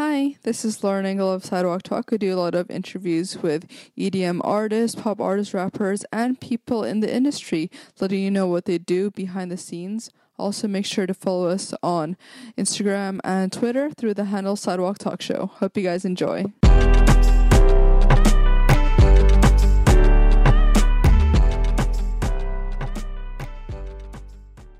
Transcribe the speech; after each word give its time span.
Hi, 0.00 0.36
this 0.44 0.64
is 0.64 0.84
Lauren 0.84 1.06
Engel 1.06 1.32
of 1.32 1.44
Sidewalk 1.44 1.82
Talk. 1.82 2.12
I 2.12 2.18
do 2.18 2.32
a 2.32 2.38
lot 2.38 2.54
of 2.54 2.70
interviews 2.70 3.36
with 3.38 3.66
EDM 3.98 4.40
artists, 4.44 4.94
pop 4.94 5.20
artists, 5.20 5.52
rappers, 5.52 6.04
and 6.12 6.40
people 6.40 6.84
in 6.84 7.00
the 7.00 7.12
industry, 7.12 7.68
letting 7.98 8.20
you 8.20 8.30
know 8.30 8.46
what 8.46 8.66
they 8.66 8.78
do 8.78 9.10
behind 9.10 9.50
the 9.50 9.56
scenes. 9.56 10.12
Also, 10.38 10.68
make 10.68 10.86
sure 10.86 11.08
to 11.08 11.14
follow 11.14 11.48
us 11.48 11.74
on 11.82 12.16
Instagram 12.56 13.18
and 13.24 13.52
Twitter 13.52 13.90
through 13.90 14.14
the 14.14 14.26
handle 14.26 14.54
Sidewalk 14.54 14.98
Talk 14.98 15.20
Show. 15.20 15.50
Hope 15.54 15.76
you 15.76 15.82
guys 15.82 16.04
enjoy. 16.04 16.44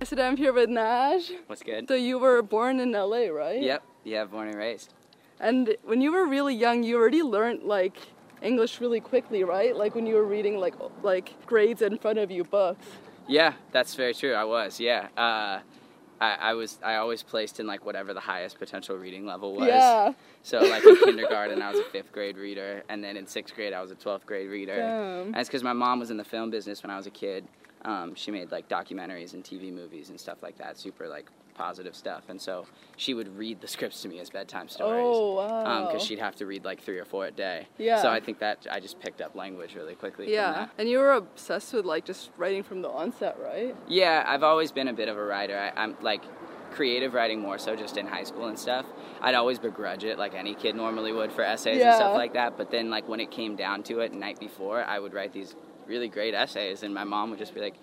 So 0.05 0.25
I'm 0.25 0.37
here 0.37 0.53
with 0.53 0.71
Nash. 0.71 1.33
What's 1.49 1.65
good? 1.65 1.89
So 1.89 1.95
you 1.95 2.19
were 2.19 2.41
born 2.41 2.79
in 2.79 2.93
LA, 2.93 3.27
right? 3.27 3.61
Yep. 3.61 3.83
Yeah, 4.05 4.25
born 4.25 4.49
and 4.49 4.57
raised. 4.57 4.95
And 5.41 5.77
when 5.85 6.01
you 6.01 6.13
were 6.13 6.27
really 6.27 6.55
young, 6.55 6.83
you 6.83 6.97
already 6.97 7.23
learned 7.23 7.63
like 7.63 7.97
English 8.43 8.81
really 8.81 9.01
quickly, 9.01 9.45
right? 9.45 9.77
Like 9.77 9.95
when 9.95 10.07
you 10.07 10.15
were 10.15 10.25
reading 10.25 10.59
like 10.59 10.75
like 11.03 11.35
grades 11.47 11.83
in 11.83 11.99
front 11.99 12.19
of 12.19 12.31
you 12.31 12.45
books. 12.45 12.87
Yeah, 13.27 13.55
that's 13.73 13.95
very 13.95 14.15
true. 14.15 14.35
I 14.35 14.45
was. 14.45 14.81
Yeah. 14.81 15.09
Uh, 15.17 15.61
I, 16.21 16.35
I 16.35 16.55
was. 16.55 16.79
I 16.83 16.97
always 16.97 17.23
placed 17.23 17.61
in 17.61 17.67
like 17.67 17.85
whatever 17.85 18.13
the 18.13 18.21
highest 18.21 18.59
potential 18.59 18.97
reading 18.97 19.27
level 19.27 19.55
was. 19.55 19.69
Yeah. 19.69 20.13
So 20.43 20.59
like 20.61 20.85
in 20.85 20.97
kindergarten, 20.97 21.63
I 21.63 21.71
was 21.71 21.79
a 21.79 21.85
fifth 21.85 22.11
grade 22.11 22.37
reader, 22.37 22.83
and 22.89 23.05
then 23.05 23.17
in 23.17 23.27
sixth 23.27 23.55
grade, 23.55 23.73
I 23.73 23.81
was 23.81 23.91
a 23.91 23.95
twelfth 23.95 24.27
grade 24.27 24.49
reader. 24.49 24.77
Damn. 24.77 25.27
And 25.27 25.37
it's 25.37 25.49
because 25.49 25.63
my 25.63 25.73
mom 25.73 26.01
was 26.01 26.11
in 26.11 26.17
the 26.17 26.25
film 26.25 26.51
business 26.51 26.83
when 26.83 26.91
I 26.91 26.97
was 26.97 27.07
a 27.07 27.11
kid. 27.11 27.47
Um, 27.83 28.15
she 28.15 28.31
made 28.31 28.51
like 28.51 28.69
documentaries 28.69 29.35
and 29.35 29.45
TV 29.45 29.73
movies 29.73 30.11
and 30.11 30.19
stuff 30.19 30.43
like 30.43 30.59
that. 30.59 30.79
Super 30.79 31.09
like 31.09 31.31
positive 31.59 31.95
stuff. 31.95 32.23
And 32.29 32.41
so 32.41 32.67
she 32.97 33.13
would 33.13 33.37
read 33.37 33.61
the 33.61 33.69
scripts 33.69 34.01
to 34.03 34.09
me 34.09 34.21
as 34.21 34.31
bedtime 34.31 34.69
stories. 34.69 35.05
Oh 35.05 35.35
wow. 35.35 35.87
Because 35.87 36.05
she'd 36.05 36.21
have 36.21 36.37
to 36.37 36.47
read 36.47 36.65
like 36.65 36.81
three 36.81 36.99
or 36.99 37.05
four 37.05 37.27
a 37.27 37.31
day. 37.31 37.67
Yeah. 37.77 38.01
So 38.01 38.11
I 38.11 38.21
think 38.21 38.39
that 38.39 38.67
I 38.71 38.81
just 38.81 39.01
picked 39.01 39.21
up 39.21 39.35
language 39.35 39.75
really 39.75 39.95
quickly. 39.95 40.27
from 40.27 40.35
yeah. 40.35 40.53
that. 40.53 40.71
And 40.79 40.89
you 40.89 40.99
were 40.99 41.13
obsessed 41.13 41.75
with 41.75 41.85
like 41.85 42.05
just 42.05 42.31
writing 42.39 42.63
from 42.63 42.81
the 42.81 42.89
onset, 42.89 43.37
right? 43.43 43.77
Yeah, 43.89 44.25
I've 44.27 44.45
always 44.45 44.73
been 44.73 44.89
a 44.89 44.95
bit 44.95 45.09
of 45.09 45.17
a 45.17 45.25
writer. 45.25 45.59
I, 45.59 45.83
I'm 45.83 45.97
like 46.01 46.23
creative 46.71 47.15
writing 47.15 47.41
more 47.41 47.59
so 47.59 47.75
just 47.75 47.97
in 47.97 48.07
high 48.07 48.25
school 48.25 48.47
and 48.47 48.59
stuff. 48.59 48.87
I'd 49.21 49.35
always 49.35 49.59
begrudge 49.59 50.05
it 50.05 50.19
like 50.19 50.35
any 50.35 50.55
kid 50.55 50.77
normally 50.77 51.13
would 51.13 51.33
for 51.33 51.43
essays 51.43 51.83
and 51.83 51.95
stuff 51.95 52.15
like 52.15 52.35
that. 52.35 52.57
But 52.57 52.71
then 52.71 52.89
like 52.89 53.09
when 53.09 53.21
it 53.21 53.31
came 53.31 53.57
down 53.57 53.83
to 53.85 54.01
it, 54.01 54.13
night 54.13 54.39
before, 54.39 54.85
I 54.85 54.99
would 54.99 55.13
write 55.13 55.33
these 55.33 55.57
really 55.89 56.09
great 56.09 56.35
essays, 56.35 56.83
and 56.83 56.95
my 56.95 57.05
mom 57.05 57.31
would 57.31 57.39
just 57.39 57.55
be 57.55 57.61
like, 57.61 57.75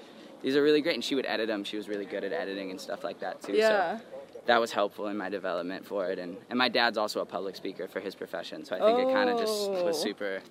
"These 0.42 0.56
are 0.56 0.64
really 0.64 0.82
great," 0.82 0.96
and 0.96 1.04
she 1.04 1.16
would 1.16 1.26
edit 1.26 1.48
them. 1.48 1.64
She 1.64 1.78
was 1.78 1.90
really 1.90 2.06
good 2.06 2.24
at 2.24 2.32
editing 2.32 2.72
and 2.72 2.80
stuff 2.80 3.04
like 3.04 3.20
that 3.20 3.42
too. 3.42 3.54
Yeah. 3.54 3.98
So 3.98 4.04
that 4.46 4.60
was 4.62 4.72
helpful 4.72 5.08
in 5.08 5.18
my 5.18 5.30
development 5.30 5.86
for 5.86 6.06
it, 6.12 6.20
and 6.20 6.38
and 6.50 6.58
my 6.58 6.70
dad's 6.70 6.98
also 6.98 7.20
a 7.22 7.26
public 7.26 7.56
speaker 7.56 7.88
for 7.88 8.00
his 8.00 8.16
profession, 8.16 8.64
so 8.64 8.76
I 8.76 8.80
think 8.80 9.10
it 9.10 9.12
kind 9.14 9.30
of 9.30 9.40
just 9.40 9.70
was 9.72 9.98
Oh. 10.00 10.04
super 10.04 10.42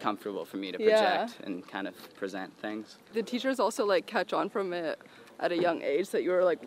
comfortable 0.00 0.44
for 0.44 0.56
me 0.56 0.72
to 0.72 0.82
Yeah. 0.82 1.16
project 1.26 1.40
and 1.44 1.66
kind 1.68 1.86
of 1.86 1.94
present 2.16 2.56
things. 2.58 2.98
Did 3.12 3.26
teachers 3.26 3.60
also 3.60 3.84
like 3.84 4.06
catch 4.06 4.32
on 4.32 4.48
from 4.48 4.72
it 4.72 4.98
at 5.38 5.52
a 5.52 5.56
young 5.56 5.80
age 5.82 6.08
that 6.10 6.22
you 6.24 6.30
were 6.30 6.42
like 6.44 6.60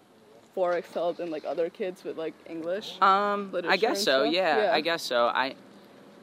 far 0.54 0.74
excelled 0.78 1.18
than 1.18 1.32
like 1.32 1.44
other 1.44 1.70
kids 1.70 2.06
with 2.06 2.18
like 2.18 2.34
English? 2.46 2.98
Um, 3.02 3.54
I 3.68 3.76
guess 3.76 4.02
so. 4.02 4.24
Yeah, 4.24 4.64
Yeah. 4.64 4.74
I 4.74 4.80
guess 4.80 5.04
so. 5.04 5.26
I, 5.28 5.56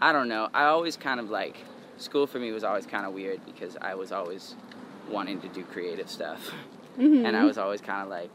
I 0.01 0.13
don't 0.13 0.29
know. 0.29 0.49
I 0.55 0.65
always 0.65 0.97
kind 0.97 1.21
of 1.21 1.29
like 1.29 1.57
school 2.03 2.27
for 2.27 2.39
me 2.39 2.53
was 2.53 2.65
always 2.65 2.87
kind 2.87 3.07
of 3.07 3.13
weird 3.15 3.41
because 3.47 3.77
I 3.81 3.95
was 3.95 4.13
always 4.13 4.55
wanting 5.11 5.41
to 5.41 5.49
do 5.49 5.65
creative 5.65 6.11
stuff, 6.11 6.51
Mm-hmm. 6.99 7.25
and 7.25 7.35
I 7.37 7.45
was 7.45 7.57
always 7.57 7.81
kind 7.81 8.03
of 8.03 8.09
like, 8.11 8.31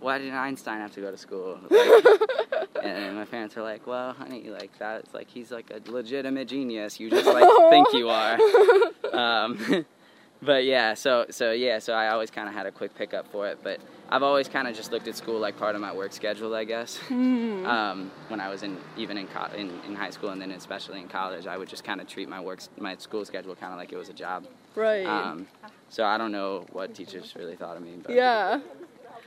why 0.00 0.18
did 0.18 0.30
Einstein 0.32 0.80
have 0.80 0.92
to 0.92 1.00
go 1.00 1.10
to 1.10 1.16
school? 1.16 1.58
Like, 1.70 2.04
and 2.84 3.16
my 3.16 3.24
parents 3.24 3.56
were 3.56 3.62
like, 3.62 3.86
well, 3.86 4.12
honey, 4.12 4.50
like 4.50 4.70
that's 4.78 5.14
like 5.14 5.28
he's 5.30 5.50
like 5.50 5.70
a 5.70 5.90
legitimate 5.90 6.48
genius. 6.48 7.00
You 7.00 7.08
just 7.08 7.24
like 7.26 7.48
think 7.70 7.88
you 7.94 8.10
are. 8.10 8.38
Um, 9.12 9.86
but 10.42 10.64
yeah, 10.64 10.94
so 10.94 11.26
so 11.30 11.52
yeah, 11.52 11.78
so 11.78 11.92
I 11.92 12.08
always 12.08 12.30
kind 12.30 12.48
of 12.48 12.54
had 12.54 12.66
a 12.66 12.70
quick 12.72 12.94
pickup 12.94 13.26
for 13.32 13.46
it, 13.48 13.58
but 13.62 13.80
I've 14.08 14.22
always 14.22 14.48
kind 14.48 14.68
of 14.68 14.76
just 14.76 14.92
looked 14.92 15.08
at 15.08 15.16
school 15.16 15.38
like 15.40 15.58
part 15.58 15.74
of 15.74 15.80
my 15.80 15.92
work 15.92 16.12
schedule, 16.12 16.54
I 16.54 16.64
guess. 16.64 16.96
Hmm. 17.08 17.64
Um, 17.66 18.10
when 18.28 18.40
I 18.40 18.48
was 18.48 18.62
in 18.62 18.76
even 18.96 19.16
in, 19.18 19.26
co- 19.28 19.52
in 19.56 19.70
in 19.86 19.94
high 19.94 20.10
school 20.10 20.30
and 20.30 20.40
then 20.40 20.50
especially 20.52 21.00
in 21.00 21.08
college, 21.08 21.46
I 21.46 21.56
would 21.56 21.68
just 21.68 21.82
kind 21.84 22.00
of 22.00 22.06
treat 22.06 22.28
my 22.28 22.40
work 22.40 22.60
my 22.78 22.96
school 22.96 23.24
schedule 23.24 23.54
kind 23.56 23.72
of 23.72 23.78
like 23.78 23.92
it 23.92 23.96
was 23.96 24.08
a 24.08 24.12
job. 24.12 24.46
right. 24.74 25.06
Um, 25.06 25.46
so 25.88 26.04
I 26.04 26.18
don't 26.18 26.32
know 26.32 26.66
what 26.72 26.94
teachers 26.94 27.34
really 27.36 27.56
thought 27.56 27.76
of 27.76 27.82
me, 27.82 27.94
but 28.02 28.14
Yeah. 28.14 28.60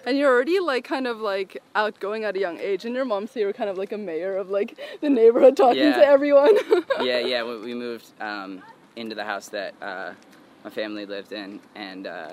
And 0.05 0.17
you're 0.17 0.29
already 0.33 0.59
like 0.59 0.85
kind 0.85 1.07
of 1.07 1.19
like 1.19 1.61
outgoing 1.75 2.23
at 2.23 2.35
a 2.35 2.39
young 2.39 2.57
age, 2.59 2.85
and 2.85 2.95
your 2.95 3.03
mom 3.05 3.27
said 3.27 3.41
you 3.41 3.45
were 3.47 3.53
kind 3.53 3.69
of 3.69 3.77
like 3.77 3.91
a 3.91 3.97
mayor 3.97 4.37
of 4.37 4.49
like 4.49 4.79
the 5.01 5.09
neighborhood 5.09 5.57
talking 5.57 5.81
Yeah. 5.83 5.97
to 5.97 6.05
everyone. 6.05 6.55
yeah, 7.01 7.19
yeah. 7.19 7.43
We, 7.43 7.57
we 7.59 7.73
moved 7.73 8.05
um, 8.21 8.61
into 8.95 9.13
the 9.15 9.25
house 9.25 9.49
that 9.49 9.73
uh, 9.81 10.13
my 10.69 10.75
family 10.75 11.05
lived 11.05 11.31
in, 11.31 11.59
and 11.75 12.05
uh, 12.05 12.29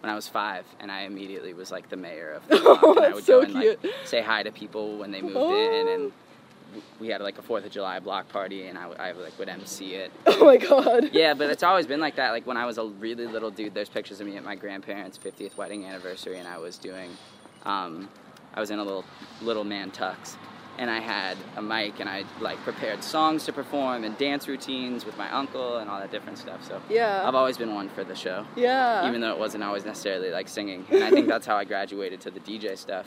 when 0.00 0.10
I 0.10 0.14
was 0.14 0.26
five, 0.26 0.64
and 0.80 0.90
I 0.90 1.02
immediately 1.02 1.52
was 1.52 1.70
like 1.70 1.88
the 1.90 1.96
mayor 1.96 2.32
of 2.32 2.48
the 2.48 2.56
block, 2.60 2.82
and 2.82 2.98
I 3.00 3.12
would 3.14 3.24
so 3.24 3.40
go 3.40 3.44
and 3.44 3.54
like 3.54 3.80
cute. 3.80 3.94
say 4.04 4.22
hi 4.22 4.42
to 4.42 4.50
people 4.50 4.96
when 4.98 5.10
they 5.10 5.20
moved 5.20 5.36
in, 5.36 5.42
Oh. 5.86 5.94
and 5.94 6.12
we 6.98 7.08
had 7.08 7.20
like 7.20 7.38
a 7.38 7.42
Fourth 7.42 7.64
of 7.66 7.70
July 7.70 8.00
block 8.00 8.28
party, 8.30 8.66
and 8.68 8.78
I 8.78 8.86
like 9.12 9.38
would 9.38 9.48
MC 9.50 9.94
it. 9.96 10.10
oh 10.26 10.44
my 10.46 10.56
god. 10.56 11.10
Yeah, 11.12 11.34
but 11.34 11.50
it's 11.50 11.62
always 11.62 11.86
been 11.86 12.00
like 12.00 12.16
that. 12.16 12.30
Like 12.30 12.46
when 12.46 12.56
I 12.56 12.64
was 12.64 12.78
a 12.78 12.84
really 12.84 13.26
little 13.26 13.50
dude, 13.50 13.74
there's 13.74 13.88
pictures 13.90 14.18
of 14.20 14.26
me 14.26 14.36
at 14.38 14.44
my 14.44 14.54
grandparents' 14.56 15.18
50th 15.18 15.56
wedding 15.58 15.84
anniversary, 15.84 16.38
and 16.38 16.48
I 16.48 16.56
was 16.58 16.78
doing, 16.78 17.10
um, 17.66 18.08
I 18.54 18.60
was 18.60 18.70
in 18.70 18.78
a 18.78 18.84
little 18.84 19.04
little 19.42 19.64
man 19.64 19.90
tux, 19.90 20.36
and 20.78 20.90
I 20.90 20.98
had 21.00 21.36
a 21.56 21.62
mic, 21.62 22.00
and 22.00 22.08
I 22.08 22.24
like 22.40 22.58
prepared 22.58 23.02
songs 23.04 23.44
to 23.46 23.52
perform 23.52 24.04
and 24.04 24.16
dance 24.18 24.48
routines 24.48 25.04
with 25.06 25.16
my 25.16 25.30
uncle 25.30 25.76
and 25.78 25.88
all 25.90 26.00
that 26.00 26.10
different 26.10 26.38
stuff. 26.38 26.66
So 26.66 26.80
Yeah. 26.88 27.26
I've 27.26 27.34
always 27.34 27.56
been 27.58 27.74
one 27.74 27.88
for 27.88 28.04
the 28.04 28.14
show, 28.16 28.46
yeah. 28.56 29.06
even 29.08 29.20
though 29.20 29.32
it 29.32 29.38
wasn't 29.38 29.62
always 29.64 29.84
necessarily 29.84 30.30
like 30.30 30.48
singing. 30.48 30.84
And 30.90 31.02
I 31.04 31.10
think 31.10 31.28
that's 31.28 31.46
how 31.46 31.56
I 31.56 31.64
graduated 31.64 32.20
to 32.22 32.30
the 32.30 32.40
DJ 32.40 32.76
stuff, 32.76 33.06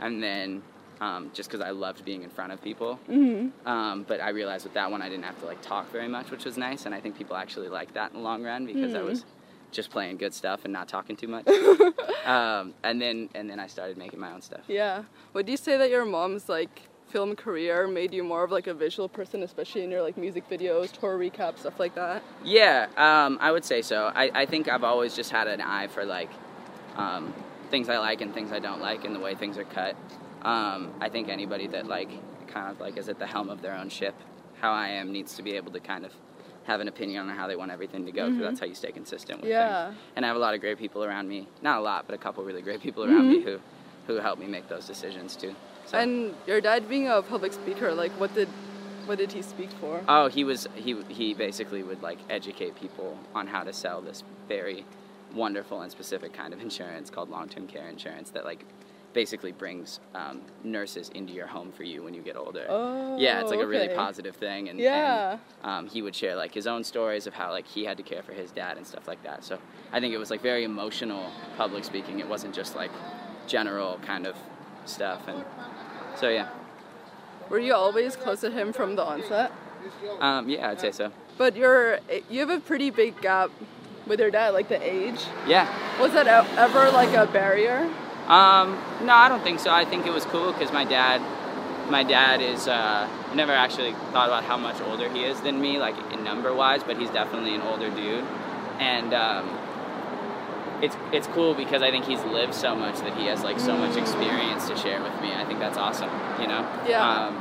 and 0.00 0.22
then. 0.22 0.62
Um, 1.00 1.32
just 1.34 1.50
because 1.50 1.60
I 1.60 1.70
loved 1.70 2.04
being 2.04 2.22
in 2.22 2.30
front 2.30 2.52
of 2.52 2.62
people, 2.62 2.94
hmm 3.06 3.48
um, 3.66 4.04
but 4.06 4.20
I 4.20 4.28
realized 4.28 4.62
with 4.64 4.74
that 4.74 4.88
one 4.92 5.02
I 5.02 5.08
didn't 5.08 5.24
have 5.24 5.38
to 5.40 5.44
like 5.46 5.60
talk 5.60 5.90
very 5.90 6.06
much, 6.06 6.30
which 6.30 6.44
was 6.44 6.56
nice, 6.56 6.86
and 6.86 6.94
I 6.94 7.00
think 7.00 7.18
people 7.18 7.34
actually 7.34 7.68
liked 7.68 7.94
that 7.94 8.12
in 8.12 8.18
the 8.18 8.22
long 8.22 8.44
run 8.44 8.64
because 8.64 8.94
I 8.94 9.00
Mm. 9.00 9.06
was 9.06 9.24
just 9.72 9.90
playing 9.90 10.18
good 10.18 10.32
stuff 10.32 10.60
and 10.64 10.72
not 10.72 10.86
talking 10.88 11.16
too 11.16 11.26
much. 11.26 11.48
um, 12.24 12.74
and 12.84 13.02
then 13.02 13.28
and 13.34 13.50
then 13.50 13.58
I 13.58 13.66
started 13.66 13.98
making 13.98 14.20
my 14.20 14.32
own 14.32 14.40
stuff. 14.40 14.60
Yeah. 14.68 15.02
Would 15.32 15.48
you 15.48 15.56
say 15.56 15.76
that 15.76 15.90
your 15.90 16.04
mom's 16.04 16.48
like 16.48 16.82
film 17.14 17.36
career 17.36 17.86
made 17.86 18.12
you 18.12 18.24
more 18.24 18.42
of 18.42 18.50
like 18.50 18.66
a 18.66 18.74
visual 18.74 19.08
person, 19.08 19.44
especially 19.44 19.84
in 19.84 19.90
your 19.90 20.02
like 20.02 20.16
music 20.16 20.42
videos, 20.50 20.90
tour 20.90 21.16
recaps, 21.16 21.58
stuff 21.60 21.78
like 21.78 21.94
that? 21.94 22.24
Yeah, 22.42 22.88
um, 22.96 23.38
I 23.40 23.52
would 23.52 23.64
say 23.64 23.82
so. 23.82 24.10
I, 24.12 24.32
I 24.42 24.46
think 24.46 24.68
I've 24.68 24.82
always 24.82 25.14
just 25.14 25.30
had 25.30 25.46
an 25.46 25.60
eye 25.60 25.86
for 25.86 26.04
like 26.04 26.30
um, 26.96 27.32
things 27.70 27.88
I 27.88 27.98
like 27.98 28.20
and 28.20 28.34
things 28.34 28.50
I 28.50 28.58
don't 28.58 28.80
like 28.80 29.04
and 29.04 29.14
the 29.14 29.20
way 29.20 29.36
things 29.36 29.56
are 29.58 29.64
cut. 29.64 29.94
Um, 30.42 30.92
I 31.00 31.08
think 31.08 31.28
anybody 31.28 31.68
that 31.68 31.86
like 31.86 32.10
kind 32.48 32.68
of 32.72 32.80
like 32.80 32.96
is 32.96 33.08
at 33.08 33.20
the 33.20 33.26
helm 33.28 33.48
of 33.48 33.62
their 33.62 33.74
own 33.76 33.90
ship, 33.90 34.16
how 34.60 34.72
I 34.72 34.88
am, 34.88 35.12
needs 35.12 35.36
to 35.36 35.42
be 35.44 35.52
able 35.52 35.70
to 35.70 35.78
kind 35.80 36.04
of 36.04 36.12
have 36.64 36.80
an 36.80 36.88
opinion 36.88 37.28
on 37.28 37.36
how 37.36 37.46
they 37.46 37.54
want 37.54 37.70
everything 37.70 38.06
to 38.06 38.10
go 38.12 38.26
because 38.28 38.42
that's 38.42 38.58
how 38.58 38.66
you 38.66 38.74
stay 38.74 38.90
consistent 38.90 39.40
with 39.40 39.50
Mm-hmm. 39.52 39.70
Yeah. 39.70 39.86
things. 39.90 40.00
And 40.16 40.24
I 40.24 40.28
have 40.28 40.36
a 40.36 40.40
lot 40.40 40.54
of 40.54 40.60
great 40.60 40.78
people 40.78 41.04
around 41.04 41.28
me. 41.28 41.46
Not 41.62 41.78
a 41.78 41.82
lot, 41.82 42.06
but 42.08 42.14
a 42.16 42.18
couple 42.18 42.42
really 42.42 42.62
great 42.62 42.80
people 42.82 43.04
around 43.04 43.28
me 43.28 43.38
Mm-hmm. 43.38 43.48
who 43.50 43.60
who 44.08 44.16
help 44.20 44.38
me 44.40 44.46
make 44.48 44.68
those 44.68 44.86
decisions 44.86 45.36
too. 45.36 45.54
So. 45.86 45.98
And 45.98 46.34
your 46.46 46.60
dad 46.60 46.88
being 46.88 47.08
a 47.08 47.22
public 47.22 47.52
speaker, 47.52 47.92
like 47.94 48.12
what 48.12 48.34
did 48.34 48.48
what 49.06 49.18
did 49.18 49.32
he 49.32 49.42
speak 49.42 49.70
for? 49.80 50.02
Oh, 50.08 50.28
he 50.28 50.44
was 50.44 50.66
he 50.74 51.02
he 51.08 51.34
basically 51.34 51.82
would 51.82 52.02
like 52.02 52.18
educate 52.30 52.74
people 52.74 53.18
on 53.34 53.46
how 53.46 53.62
to 53.62 53.72
sell 53.72 54.00
this 54.00 54.22
very 54.48 54.84
wonderful 55.34 55.80
and 55.82 55.90
specific 55.90 56.32
kind 56.32 56.52
of 56.54 56.60
insurance 56.60 57.10
called 57.10 57.28
long-term 57.28 57.66
care 57.66 57.88
insurance 57.88 58.30
that 58.30 58.44
like 58.44 58.64
basically 59.12 59.52
brings 59.52 60.00
um, 60.14 60.42
nurses 60.64 61.08
into 61.14 61.32
your 61.32 61.46
home 61.46 61.70
for 61.72 61.84
you 61.84 62.02
when 62.02 62.12
you 62.14 62.20
get 62.20 62.36
older. 62.36 62.66
Oh, 62.68 63.16
yeah, 63.16 63.40
it's 63.40 63.50
like 63.50 63.60
a 63.60 63.66
really 63.66 63.88
positive 63.88 64.34
thing, 64.34 64.68
and 64.68 64.78
Yeah. 64.78 65.38
and, 65.62 65.70
um, 65.70 65.86
he 65.86 66.02
would 66.02 66.14
share 66.16 66.34
like 66.34 66.52
his 66.52 66.66
own 66.66 66.82
stories 66.82 67.26
of 67.28 67.32
how 67.34 67.50
like 67.50 67.66
he 67.66 67.84
had 67.84 67.96
to 67.98 68.02
care 68.02 68.22
for 68.22 68.32
his 68.32 68.50
dad 68.50 68.76
and 68.76 68.84
stuff 68.86 69.06
like 69.06 69.22
that. 69.22 69.44
So 69.44 69.58
I 69.92 70.00
think 70.00 70.12
it 70.14 70.18
was 70.18 70.30
like 70.30 70.42
very 70.42 70.64
emotional 70.64 71.30
public 71.56 71.84
speaking. 71.84 72.18
It 72.18 72.28
wasn't 72.28 72.54
just 72.54 72.74
like 72.74 72.90
general 73.46 73.98
kind 74.04 74.26
of 74.26 74.36
stuff, 74.86 75.26
and 75.28 75.44
so 76.16 76.28
yeah, 76.28 76.48
Were 77.50 77.58
you 77.58 77.74
always 77.74 78.16
close 78.16 78.40
to 78.40 78.50
him 78.50 78.72
from 78.72 78.96
the 78.96 79.02
onset? 79.04 79.52
um, 80.20 80.48
yeah, 80.48 80.70
I'd 80.70 80.80
say 80.80 80.92
so. 80.92 81.12
But 81.36 81.56
you're 81.56 81.98
you 82.30 82.40
have 82.40 82.50
a 82.50 82.60
pretty 82.60 82.90
big 82.90 83.20
gap 83.20 83.50
with 84.06 84.20
your 84.20 84.30
dad, 84.30 84.54
like 84.54 84.68
the 84.68 84.80
age. 84.82 85.20
Yeah. 85.46 85.66
Was 86.00 86.12
that 86.12 86.26
ever 86.26 86.90
like 86.90 87.14
a 87.14 87.26
barrier? 87.30 87.90
Um, 88.28 88.78
no, 89.02 89.12
I 89.12 89.28
don't 89.28 89.42
think 89.42 89.60
so. 89.60 89.70
I 89.70 89.84
think 89.84 90.06
it 90.06 90.12
was 90.12 90.24
cool 90.26 90.52
because 90.52 90.72
my 90.72 90.84
dad, 90.84 91.20
my 91.90 92.02
dad 92.02 92.40
is. 92.40 92.68
Uh, 92.68 93.08
I 93.30 93.34
never 93.34 93.52
actually 93.52 93.92
thought 94.12 94.28
about 94.28 94.44
how 94.44 94.56
much 94.56 94.80
older 94.82 95.08
he 95.10 95.24
is 95.24 95.40
than 95.40 95.60
me, 95.60 95.78
like 95.78 95.96
in 96.12 96.22
number 96.24 96.54
wise, 96.54 96.82
but 96.84 96.96
he's 96.96 97.10
definitely 97.10 97.54
an 97.54 97.62
older 97.62 97.90
dude, 97.90 98.24
and 98.78 99.12
um, 99.12 99.48
it's 100.84 100.96
it's 101.16 101.28
cool 101.28 101.52
because 101.54 101.82
I 101.82 101.90
think 101.90 102.04
he's 102.04 102.22
lived 102.38 102.54
so 102.54 102.70
much 102.84 102.96
that 103.04 103.14
he 103.16 103.24
has 103.26 103.42
like 103.42 103.58
so 103.58 103.74
much 103.76 103.96
experience 103.96 104.68
to 104.68 104.76
share 104.76 105.00
with 105.02 105.16
me. 105.22 105.30
I 105.42 105.44
think 105.46 105.58
that's 105.64 105.78
awesome. 105.86 106.10
You 106.40 106.48
know. 106.52 106.62
Yeah. 106.86 107.10
Um, 107.10 107.34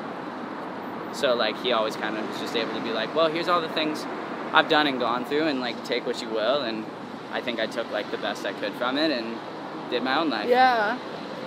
So 1.14 1.36
like 1.36 1.56
he 1.64 1.70
always 1.78 1.96
kind 1.96 2.18
of 2.18 2.28
was 2.28 2.40
just 2.40 2.56
able 2.56 2.74
to 2.74 2.82
be 2.82 2.94
like, 3.02 3.14
well, 3.18 3.30
here's 3.30 3.48
all 3.48 3.62
the 3.62 3.74
things 3.80 4.06
I've 4.52 4.70
done 4.70 4.88
and 4.88 5.00
gone 5.00 5.26
through, 5.26 5.46
and 5.52 5.60
like 5.60 5.78
take 5.86 6.04
what 6.08 6.22
you 6.24 6.30
will. 6.30 6.62
And 6.62 6.86
I 7.32 7.40
think 7.42 7.60
I 7.60 7.68
took 7.68 7.88
like 7.92 8.08
the 8.10 8.18
best 8.18 8.46
I 8.46 8.54
could 8.54 8.74
from 8.82 8.98
it 8.98 9.12
and 9.12 9.38
did 9.92 10.02
my 10.04 10.16
own 10.20 10.30
life. 10.30 10.50
Yeah. 10.50 10.98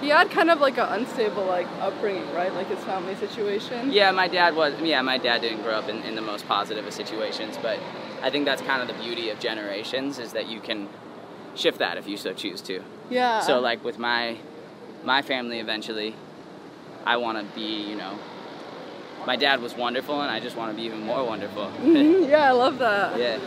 He 0.01 0.11
had 0.11 0.31
kind 0.31 0.51
of 0.51 0.61
like 0.61 0.77
an 0.79 0.89
unstable 0.97 1.47
like 1.47 1.67
upbringing, 1.81 2.29
right? 2.35 2.53
Like 2.53 2.69
his 2.69 2.83
family 2.85 3.15
situation. 3.17 3.91
Yeah, 3.91 4.11
my 4.13 4.29
dad 4.29 4.55
was. 4.55 4.75
Yeah, 4.81 5.03
my 5.03 5.19
dad 5.19 5.41
didn't 5.41 5.63
grow 5.63 5.77
up 5.81 5.89
in, 5.89 5.99
in 6.09 6.15
the 6.15 6.27
most 6.33 6.47
positive 6.47 6.87
of 6.87 6.93
situations, 6.93 7.59
but 7.61 7.79
I 8.23 8.29
think 8.31 8.45
that's 8.45 8.63
kind 8.71 8.81
of 8.83 8.89
the 8.89 9.03
beauty 9.03 9.31
of 9.31 9.41
generations 9.41 10.19
is 10.19 10.33
that 10.33 10.47
you 10.49 10.61
can 10.61 10.89
shift 11.57 11.79
that 11.79 11.97
if 11.99 12.07
you 12.09 12.17
so 12.17 12.33
choose 12.33 12.61
to. 12.63 12.83
Yeah. 13.11 13.41
So 13.41 13.61
like 13.61 13.85
with 13.85 13.99
my 13.99 14.37
my 15.05 15.23
family 15.23 15.59
eventually 15.61 16.15
I 17.05 17.17
want 17.19 17.39
to 17.39 17.55
be, 17.55 17.83
you 17.91 17.97
know, 17.97 18.19
my 19.27 19.37
dad 19.37 19.61
was 19.61 19.75
wonderful 19.77 20.21
and 20.21 20.31
I 20.31 20.41
just 20.41 20.57
want 20.57 20.71
to 20.73 20.77
be 20.77 20.83
even 20.83 21.03
more 21.05 21.25
wonderful. 21.25 21.71
Mhm, 21.83 22.29
yeah, 22.29 22.49
I 22.49 22.53
love 22.53 22.79
that. 22.79 23.19
yeah. 23.19 23.39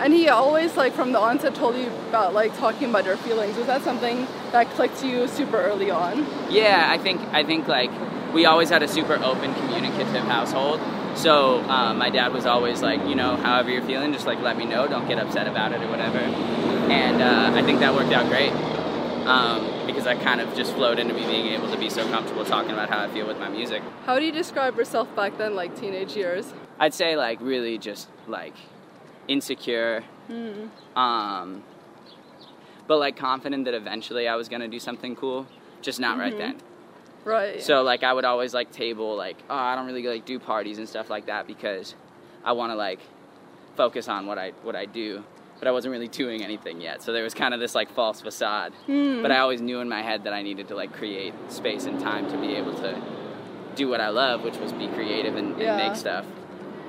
And 0.00 0.12
he 0.12 0.28
always 0.28 0.76
like 0.76 0.92
from 0.92 1.10
the 1.10 1.18
onset 1.18 1.56
told 1.56 1.74
you 1.76 1.88
about 2.08 2.32
like 2.32 2.56
talking 2.56 2.88
about 2.88 3.04
your 3.04 3.16
feelings. 3.16 3.56
Was 3.56 3.66
that 3.66 3.82
something 3.82 4.28
that 4.52 4.70
clicked 4.70 4.98
to 5.00 5.08
you 5.08 5.26
super 5.26 5.60
early 5.60 5.90
on? 5.90 6.24
Yeah, 6.50 6.86
I 6.88 6.98
think 6.98 7.20
I 7.32 7.42
think 7.42 7.66
like 7.66 7.90
we 8.32 8.46
always 8.46 8.70
had 8.70 8.82
a 8.84 8.88
super 8.88 9.14
open, 9.14 9.54
communicative 9.54 10.06
household. 10.24 10.80
So 11.16 11.62
um, 11.68 11.98
my 11.98 12.10
dad 12.10 12.32
was 12.32 12.46
always 12.46 12.80
like, 12.80 13.00
you 13.08 13.16
know, 13.16 13.34
however 13.36 13.70
you're 13.70 13.82
feeling, 13.82 14.12
just 14.12 14.24
like 14.26 14.40
let 14.40 14.56
me 14.56 14.66
know. 14.66 14.86
Don't 14.86 15.08
get 15.08 15.18
upset 15.18 15.48
about 15.48 15.72
it 15.72 15.82
or 15.82 15.88
whatever. 15.88 16.20
And 16.90 17.22
uh, 17.22 17.58
I 17.58 17.62
think 17.62 17.80
that 17.80 17.94
worked 17.94 18.12
out 18.12 18.28
great 18.28 18.52
um, 19.28 19.86
because 19.86 20.06
I 20.06 20.14
kind 20.14 20.40
of 20.40 20.54
just 20.54 20.72
flowed 20.72 20.98
into 20.98 21.12
me 21.12 21.26
being 21.26 21.48
able 21.48 21.70
to 21.70 21.78
be 21.78 21.90
so 21.90 22.08
comfortable 22.08 22.44
talking 22.44 22.70
about 22.70 22.88
how 22.88 23.04
I 23.04 23.08
feel 23.08 23.26
with 23.26 23.38
my 23.38 23.48
music. 23.48 23.82
How 24.06 24.18
do 24.18 24.24
you 24.24 24.32
describe 24.32 24.76
yourself 24.76 25.14
back 25.14 25.36
then, 25.36 25.54
like 25.54 25.78
teenage 25.78 26.16
years? 26.16 26.52
I'd 26.78 26.94
say 26.94 27.16
like 27.16 27.38
really 27.40 27.76
just 27.76 28.08
like 28.26 28.54
insecure, 29.26 30.04
um, 30.96 31.62
but 32.86 32.98
like 32.98 33.16
confident 33.16 33.66
that 33.66 33.74
eventually 33.74 34.26
I 34.26 34.36
was 34.36 34.48
gonna 34.48 34.68
do 34.68 34.78
something 34.78 35.14
cool, 35.14 35.46
just 35.82 36.00
not 36.00 36.18
right 36.18 36.36
then. 36.36 36.56
Right. 37.24 37.62
So 37.62 37.82
like 37.82 38.02
I 38.02 38.12
would 38.14 38.24
always 38.24 38.54
like 38.54 38.72
table 38.72 39.14
like 39.14 39.36
oh 39.50 39.54
I 39.54 39.74
don't 39.74 39.86
really 39.86 40.02
like 40.06 40.24
do 40.24 40.38
parties 40.38 40.78
and 40.78 40.88
stuff 40.88 41.10
like 41.10 41.26
that 41.26 41.46
because 41.46 41.94
I 42.44 42.52
want 42.52 42.72
to 42.72 42.76
like 42.76 43.00
focus 43.76 44.08
on 44.08 44.26
what 44.26 44.38
I 44.38 44.52
what 44.62 44.74
I 44.74 44.86
do, 44.86 45.24
but 45.58 45.68
I 45.68 45.72
wasn't 45.72 45.92
really 45.92 46.08
doing 46.08 46.42
anything 46.42 46.80
yet. 46.80 47.02
So 47.02 47.12
there 47.12 47.22
was 47.22 47.34
kind 47.34 47.52
of 47.54 47.60
this 47.60 47.74
like 47.74 47.90
false 47.90 48.20
facade. 48.20 48.72
But 48.86 49.30
I 49.32 49.38
always 49.38 49.60
knew 49.60 49.80
in 49.80 49.88
my 49.88 50.02
head 50.02 50.24
that 50.24 50.32
I 50.32 50.42
needed 50.42 50.68
to 50.68 50.74
like 50.74 50.92
create 50.92 51.34
space 51.48 51.84
and 51.86 51.98
time 52.00 52.30
to 52.30 52.36
be 52.38 52.54
able 52.54 52.74
to 52.74 53.00
do 53.74 53.88
what 53.88 54.00
I 54.00 54.08
love, 54.08 54.42
which 54.42 54.56
was 54.58 54.72
be 54.72 54.88
creative 54.88 55.36
and, 55.36 55.60
and 55.60 55.76
make 55.76 55.96
stuff. 55.96 56.24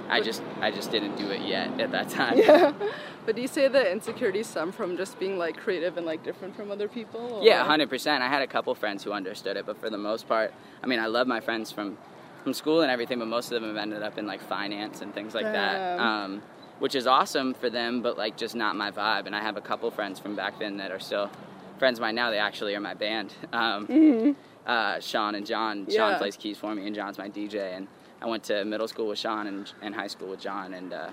I 0.09 0.21
just 0.21 0.41
I 0.59 0.71
just 0.71 0.89
didn't 0.91 1.17
do 1.17 1.29
it 1.29 1.41
yet 1.41 1.79
at 1.79 1.91
that 1.91 2.09
time. 2.09 2.37
yeah. 2.37 2.73
But 3.25 3.35
do 3.35 3.43
you 3.43 3.47
say 3.47 3.67
the 3.67 3.91
insecurities 3.91 4.47
stem 4.47 4.71
from 4.71 4.97
just 4.97 5.19
being 5.19 5.37
like 5.37 5.55
creative 5.57 5.97
and 5.97 6.05
like 6.05 6.23
different 6.23 6.55
from 6.55 6.71
other 6.71 6.87
people? 6.87 7.21
or- 7.35 7.43
Yeah, 7.43 7.63
hundred 7.63 7.87
percent. 7.89 8.23
I 8.23 8.27
had 8.27 8.41
a 8.41 8.47
couple 8.47 8.73
friends 8.73 9.03
who 9.03 9.11
understood 9.11 9.55
it, 9.55 9.67
but 9.67 9.77
for 9.79 9.89
the 9.91 9.99
most 9.99 10.27
part, 10.27 10.51
I 10.81 10.87
mean, 10.87 10.99
I 10.99 11.05
love 11.05 11.27
my 11.27 11.39
friends 11.39 11.71
from 11.71 11.97
from 12.43 12.53
school 12.55 12.81
and 12.81 12.89
everything, 12.89 13.19
but 13.19 13.27
most 13.27 13.51
of 13.51 13.61
them 13.61 13.69
have 13.69 13.77
ended 13.77 14.01
up 14.01 14.17
in 14.17 14.25
like 14.25 14.41
finance 14.41 15.01
and 15.01 15.13
things 15.13 15.35
like 15.35 15.43
that, 15.45 15.99
um, 15.99 16.41
which 16.79 16.95
is 16.95 17.07
awesome 17.07 17.53
for 17.53 17.69
them, 17.69 18.01
but 18.01 18.17
like 18.17 18.37
just 18.37 18.55
not 18.55 18.75
my 18.75 18.91
vibe. 18.91 19.25
And 19.25 19.35
I 19.35 19.41
have 19.41 19.57
a 19.57 19.61
couple 19.61 19.89
friends 19.91 20.19
from 20.19 20.35
back 20.35 20.59
then 20.59 20.77
that 20.77 20.91
are 20.91 20.99
still 20.99 21.29
friends 21.77 21.99
of 21.99 22.01
mine 22.01 22.15
now. 22.15 22.29
They 22.31 22.37
actually 22.39 22.75
are 22.75 22.79
my 22.81 22.93
band. 22.93 23.33
Um, 23.53 24.35
uh, 24.65 24.99
Sean 24.99 25.35
and 25.35 25.45
John. 25.45 25.87
Sean 25.89 26.11
Mm-hmm. 26.11 26.17
Plays 26.19 26.37
keys 26.37 26.57
for 26.57 26.75
me, 26.75 26.85
and 26.85 26.95
John's 26.95 27.17
my 27.17 27.29
DJ. 27.29 27.75
And 27.75 27.87
I 28.21 28.27
went 28.27 28.43
to 28.45 28.63
middle 28.65 28.87
school 28.87 29.07
with 29.07 29.17
Sean 29.17 29.47
and, 29.47 29.71
and 29.81 29.95
high 29.95 30.07
school 30.07 30.27
with 30.27 30.39
John, 30.41 30.73
and 30.73 30.93
uh, 30.93 31.09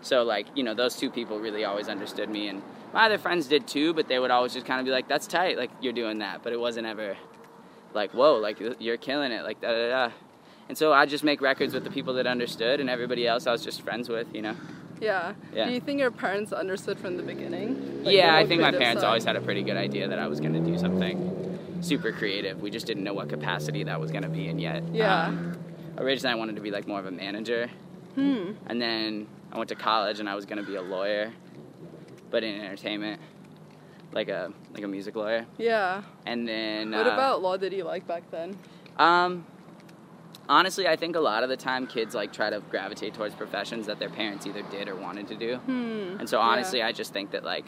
so 0.00 0.24
like 0.24 0.46
you 0.56 0.64
know 0.64 0.74
those 0.74 0.96
two 0.96 1.10
people 1.10 1.38
really 1.38 1.64
always 1.64 1.88
understood 1.88 2.28
me, 2.28 2.48
and 2.48 2.62
my 2.92 3.06
other 3.06 3.18
friends 3.18 3.46
did 3.46 3.68
too. 3.68 3.94
But 3.94 4.08
they 4.08 4.18
would 4.18 4.30
always 4.30 4.54
just 4.54 4.66
kind 4.66 4.80
of 4.80 4.86
be 4.86 4.90
like, 4.90 5.06
"That's 5.06 5.26
tight, 5.26 5.56
like 5.56 5.70
you're 5.80 5.92
doing 5.92 6.18
that," 6.18 6.42
but 6.42 6.52
it 6.52 6.58
wasn't 6.58 6.86
ever 6.86 7.16
like, 7.94 8.12
"Whoa, 8.12 8.36
like 8.38 8.58
you're 8.80 8.96
killing 8.96 9.30
it," 9.30 9.44
like 9.44 9.60
da 9.60 9.70
da 9.70 9.88
da. 10.08 10.14
And 10.68 10.76
so 10.76 10.92
I 10.92 11.06
just 11.06 11.22
make 11.22 11.40
records 11.40 11.74
with 11.74 11.84
the 11.84 11.90
people 11.90 12.14
that 12.14 12.26
understood, 12.26 12.80
and 12.80 12.90
everybody 12.90 13.26
else 13.28 13.46
I 13.46 13.52
was 13.52 13.62
just 13.62 13.82
friends 13.82 14.08
with, 14.08 14.34
you 14.34 14.42
know. 14.42 14.56
Yeah. 15.00 15.34
Yeah. 15.54 15.66
Do 15.66 15.72
you 15.72 15.80
think 15.80 16.00
your 16.00 16.10
parents 16.10 16.52
understood 16.52 16.98
from 16.98 17.16
the 17.16 17.22
beginning? 17.22 18.04
Like, 18.04 18.14
yeah, 18.14 18.34
I 18.36 18.46
think 18.46 18.60
my 18.62 18.70
parents 18.72 19.02
side? 19.02 19.06
always 19.08 19.24
had 19.24 19.36
a 19.36 19.40
pretty 19.40 19.62
good 19.62 19.76
idea 19.76 20.08
that 20.08 20.18
I 20.18 20.26
was 20.26 20.40
going 20.40 20.52
to 20.54 20.60
do 20.60 20.78
something 20.78 21.78
super 21.82 22.12
creative. 22.12 22.60
We 22.62 22.70
just 22.70 22.86
didn't 22.86 23.04
know 23.04 23.12
what 23.14 23.28
capacity 23.28 23.84
that 23.84 24.00
was 24.00 24.10
going 24.10 24.22
to 24.22 24.28
be 24.28 24.48
in 24.48 24.58
yet. 24.58 24.82
Yeah. 24.92 25.26
Um, 25.26 25.56
originally, 25.98 26.32
I 26.32 26.36
wanted 26.36 26.56
to 26.56 26.62
be 26.62 26.70
like 26.70 26.86
more 26.88 26.98
of 27.00 27.06
a 27.06 27.10
manager, 27.10 27.68
Hmm. 28.14 28.52
and 28.66 28.80
then 28.80 29.26
I 29.52 29.58
went 29.58 29.68
to 29.68 29.74
college 29.74 30.20
and 30.20 30.28
I 30.28 30.34
was 30.34 30.46
going 30.46 30.58
to 30.58 30.64
be 30.68 30.76
a 30.76 30.82
lawyer, 30.82 31.32
but 32.30 32.42
in 32.42 32.58
entertainment, 32.60 33.20
like 34.12 34.28
a 34.28 34.52
like 34.72 34.82
a 34.84 34.88
music 34.88 35.14
lawyer. 35.16 35.44
Yeah. 35.58 36.02
And 36.24 36.48
then 36.48 36.92
What 36.92 37.06
uh, 37.06 37.10
about 37.10 37.42
law 37.42 37.56
did 37.58 37.72
you 37.74 37.84
like 37.84 38.06
back 38.06 38.30
then? 38.30 38.56
Um, 38.98 39.44
honestly, 40.48 40.86
I 40.88 40.96
think 40.96 41.16
a 41.16 41.20
lot 41.20 41.42
of 41.42 41.48
the 41.48 41.56
time 41.56 41.86
kids 41.86 42.14
like 42.14 42.32
try 42.32 42.50
to 42.50 42.60
gravitate 42.70 43.14
towards 43.14 43.34
professions 43.34 43.86
that 43.86 43.98
their 43.98 44.10
parents 44.10 44.46
either 44.46 44.62
did 44.70 44.88
or 44.88 44.96
wanted 44.96 45.28
to 45.28 45.36
do. 45.36 45.56
Hmm. 45.56 46.16
And 46.20 46.28
so 46.28 46.40
honestly, 46.40 46.82
I 46.82 46.92
just 46.92 47.12
think 47.12 47.30
that 47.32 47.44
like 47.44 47.64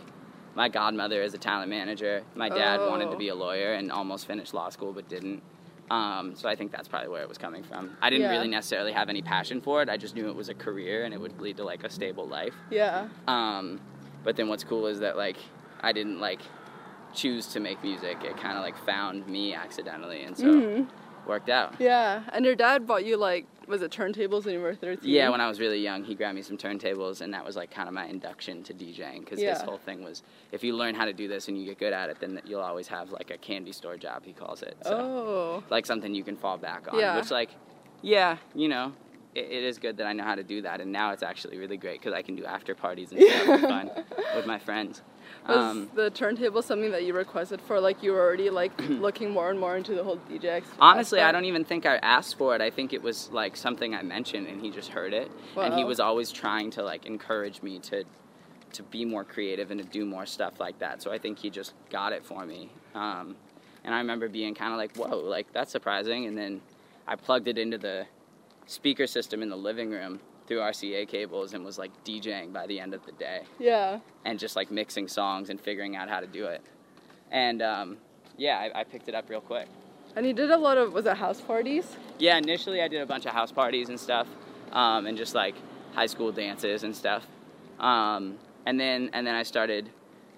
my 0.54 0.68
godmother 0.68 1.22
is 1.22 1.34
a 1.34 1.38
talent 1.38 1.70
manager. 1.70 2.22
My 2.34 2.48
dad 2.48 2.80
wanted 2.80 3.06
to 3.06 3.16
Oh. 3.16 3.18
be 3.18 3.28
a 3.28 3.34
lawyer 3.34 3.74
and 3.74 3.92
almost 3.92 4.26
finished 4.26 4.54
law 4.54 4.68
school 4.70 4.92
but 4.92 5.08
didn't. 5.08 5.42
Um, 5.90 6.34
so 6.36 6.48
I 6.48 6.54
think 6.56 6.70
that's 6.70 6.86
probably 6.88 7.08
where 7.08 7.22
it 7.22 7.28
was 7.28 7.38
coming 7.38 7.62
from. 7.62 7.96
I 8.02 8.10
didn't 8.10 8.24
Yeah. 8.26 8.32
really 8.32 8.48
necessarily 8.48 8.92
have 8.92 9.08
any 9.08 9.22
passion 9.22 9.60
for 9.60 9.80
it. 9.82 9.88
I 9.88 9.96
just 9.96 10.14
knew 10.14 10.28
it 10.28 10.36
was 10.36 10.48
a 10.48 10.54
career 10.54 11.04
and 11.04 11.14
it 11.14 11.20
would 11.20 11.40
lead 11.40 11.56
to 11.58 11.64
like 11.64 11.82
a 11.84 11.90
stable 11.90 12.26
life. 12.26 12.54
Yeah. 12.70 13.08
Um, 13.26 13.80
but 14.24 14.36
then 14.36 14.48
what's 14.48 14.64
cool 14.64 14.86
is 14.86 15.00
that 15.00 15.16
like 15.16 15.36
I 15.80 15.92
didn't 15.92 16.20
like 16.20 16.40
choose 17.14 17.46
to 17.48 17.60
make 17.60 17.82
music. 17.82 18.18
It 18.22 18.36
kind 18.36 18.58
of 18.58 18.62
like 18.62 18.76
found 18.84 19.26
me 19.28 19.54
accidentally 19.54 20.24
and 20.24 20.36
so 20.36 20.44
Mhm. 20.44 20.86
Worked 21.28 21.50
out. 21.50 21.74
Yeah. 21.78 22.22
And 22.32 22.44
your 22.44 22.54
dad 22.56 22.86
bought 22.86 23.04
you 23.04 23.16
like 23.16 23.46
was 23.68 23.82
it 23.82 23.90
turntables 23.92 24.46
when 24.46 24.54
you 24.54 24.60
were 24.60 24.74
13? 24.74 25.08
Yeah, 25.10 25.28
when 25.28 25.42
I 25.42 25.46
was 25.46 25.60
really 25.60 25.78
young, 25.78 26.02
he 26.02 26.14
grabbed 26.14 26.34
me 26.34 26.40
some 26.40 26.56
turntables, 26.56 27.20
and 27.20 27.34
that 27.34 27.44
was 27.44 27.54
like 27.54 27.70
kind 27.70 27.86
of 27.86 27.92
my 27.94 28.06
induction 28.06 28.62
to 28.62 28.72
DJing. 28.72 29.20
Because 29.20 29.38
his 29.40 29.60
whole 29.60 29.76
thing 29.76 30.02
was, 30.02 30.22
if 30.52 30.64
you 30.64 30.74
learn 30.74 30.94
how 30.94 31.04
to 31.04 31.12
do 31.12 31.28
this 31.28 31.48
and 31.48 31.58
you 31.58 31.66
get 31.66 31.78
good 31.78 31.92
at 31.92 32.08
it, 32.08 32.18
then 32.18 32.40
you'll 32.46 32.62
always 32.62 32.88
have 32.88 33.10
like 33.10 33.30
a 33.30 33.36
candy 33.36 33.72
store 33.72 33.98
job. 33.98 34.24
He 34.24 34.32
calls 34.32 34.62
it. 34.62 34.74
So, 34.84 34.96
Oh. 34.98 35.64
like 35.68 35.84
something 35.84 36.14
you 36.14 36.24
can 36.24 36.34
fall 36.36 36.56
back 36.56 36.90
on. 36.90 36.98
Yeah. 36.98 37.16
Which 37.16 37.30
like, 37.30 37.50
yeah, 38.00 38.38
you 38.54 38.68
know, 38.68 38.94
it, 39.34 39.44
it 39.50 39.64
is 39.64 39.78
good 39.78 39.98
that 39.98 40.06
I 40.06 40.14
know 40.14 40.24
how 40.24 40.34
to 40.34 40.42
do 40.42 40.62
that, 40.62 40.80
and 40.80 40.90
now 40.90 41.12
it's 41.12 41.22
actually 41.22 41.58
really 41.58 41.76
great 41.76 42.00
because 42.00 42.14
I 42.14 42.22
can 42.22 42.36
do 42.36 42.46
after 42.46 42.74
parties 42.74 43.12
and 43.12 43.20
stuff 43.22 43.60
fun 43.68 43.90
with 44.34 44.46
my 44.46 44.58
friends. 44.58 45.02
Was 45.48 45.56
Um, 45.56 45.90
the 45.94 46.10
turntable 46.10 46.60
something 46.60 46.90
that 46.90 47.04
you 47.04 47.14
requested 47.14 47.60
for? 47.62 47.80
Like 47.80 48.02
you 48.02 48.12
were 48.12 48.20
already 48.20 48.50
like 48.50 48.72
looking 48.88 49.30
more 49.30 49.48
and 49.50 49.58
more 49.58 49.76
into 49.76 49.94
the 49.94 50.04
whole 50.04 50.18
DJ. 50.30 50.62
Honestly, 50.78 51.20
I 51.20 51.32
don't 51.32 51.46
even 51.46 51.64
think 51.64 51.86
I 51.86 51.96
asked 51.96 52.36
for 52.36 52.54
it. 52.54 52.60
I 52.60 52.68
think 52.70 52.92
it 52.92 53.02
was 53.02 53.30
like 53.32 53.56
something 53.56 53.94
I 53.94 54.02
mentioned, 54.02 54.46
and 54.46 54.60
he 54.60 54.70
just 54.70 54.90
heard 54.90 55.14
it, 55.14 55.30
and 55.56 55.74
he 55.74 55.84
was 55.84 56.00
always 56.00 56.30
trying 56.30 56.70
to 56.72 56.82
like 56.82 57.06
encourage 57.06 57.62
me 57.62 57.78
to 57.80 58.04
to 58.74 58.82
be 58.82 59.06
more 59.06 59.24
creative 59.24 59.70
and 59.70 59.80
to 59.80 59.86
do 59.88 60.04
more 60.04 60.26
stuff 60.26 60.60
like 60.60 60.78
that. 60.80 61.00
So 61.02 61.10
I 61.10 61.16
think 61.16 61.38
he 61.38 61.48
just 61.48 61.72
got 61.88 62.12
it 62.12 62.22
for 62.22 62.44
me. 62.44 62.70
Um, 62.94 63.34
and 63.84 63.94
I 63.94 63.98
remember 63.98 64.28
being 64.28 64.54
kind 64.54 64.72
of 64.72 64.76
like, 64.78 64.94
"Whoa, 64.96 65.16
like 65.18 65.50
that's 65.54 65.72
surprising." 65.72 66.26
And 66.26 66.36
then 66.36 66.60
I 67.06 67.16
plugged 67.16 67.48
it 67.48 67.56
into 67.56 67.78
the 67.78 68.06
speaker 68.66 69.06
system 69.06 69.42
in 69.42 69.48
the 69.48 69.56
living 69.56 69.90
room 69.90 70.20
through 70.48 70.58
RCA 70.58 71.06
cables 71.06 71.52
and 71.54 71.64
was 71.64 71.78
like 71.78 71.92
DJing 72.04 72.52
by 72.52 72.66
the 72.66 72.80
end 72.80 72.94
of 72.94 73.04
the 73.06 73.12
day 73.12 73.42
Yeah. 73.60 74.00
and 74.24 74.38
just 74.38 74.56
like 74.56 74.70
mixing 74.70 75.06
songs 75.06 75.50
and 75.50 75.60
figuring 75.60 75.94
out 75.94 76.08
how 76.08 76.20
to 76.20 76.26
do 76.26 76.46
it. 76.46 76.62
And 77.30 77.60
um, 77.62 77.98
yeah, 78.38 78.58
I, 78.58 78.80
I 78.80 78.84
picked 78.84 79.08
it 79.08 79.14
up 79.14 79.28
real 79.28 79.42
quick. 79.42 79.68
And 80.16 80.26
you 80.26 80.32
did 80.32 80.50
a 80.50 80.56
lot 80.56 80.78
of 80.78 80.92
was 80.94 81.04
it 81.06 81.16
house 81.18 81.40
parties? 81.40 81.96
Yeah, 82.18 82.38
initially 82.38 82.80
I 82.82 82.88
did 82.88 83.02
a 83.02 83.06
bunch 83.06 83.26
of 83.26 83.32
house 83.32 83.52
parties 83.52 83.90
and 83.90 84.00
stuff, 84.00 84.26
um, 84.72 85.06
and 85.06 85.16
just 85.18 85.34
like 85.34 85.54
high 85.92 86.06
school 86.06 86.32
dances 86.32 86.82
and 86.82 86.96
stuff. 86.96 87.26
Um, 87.78 88.38
and 88.66 88.80
then 88.80 89.10
and 89.12 89.26
then 89.26 89.34
I 89.34 89.42
started 89.42 89.90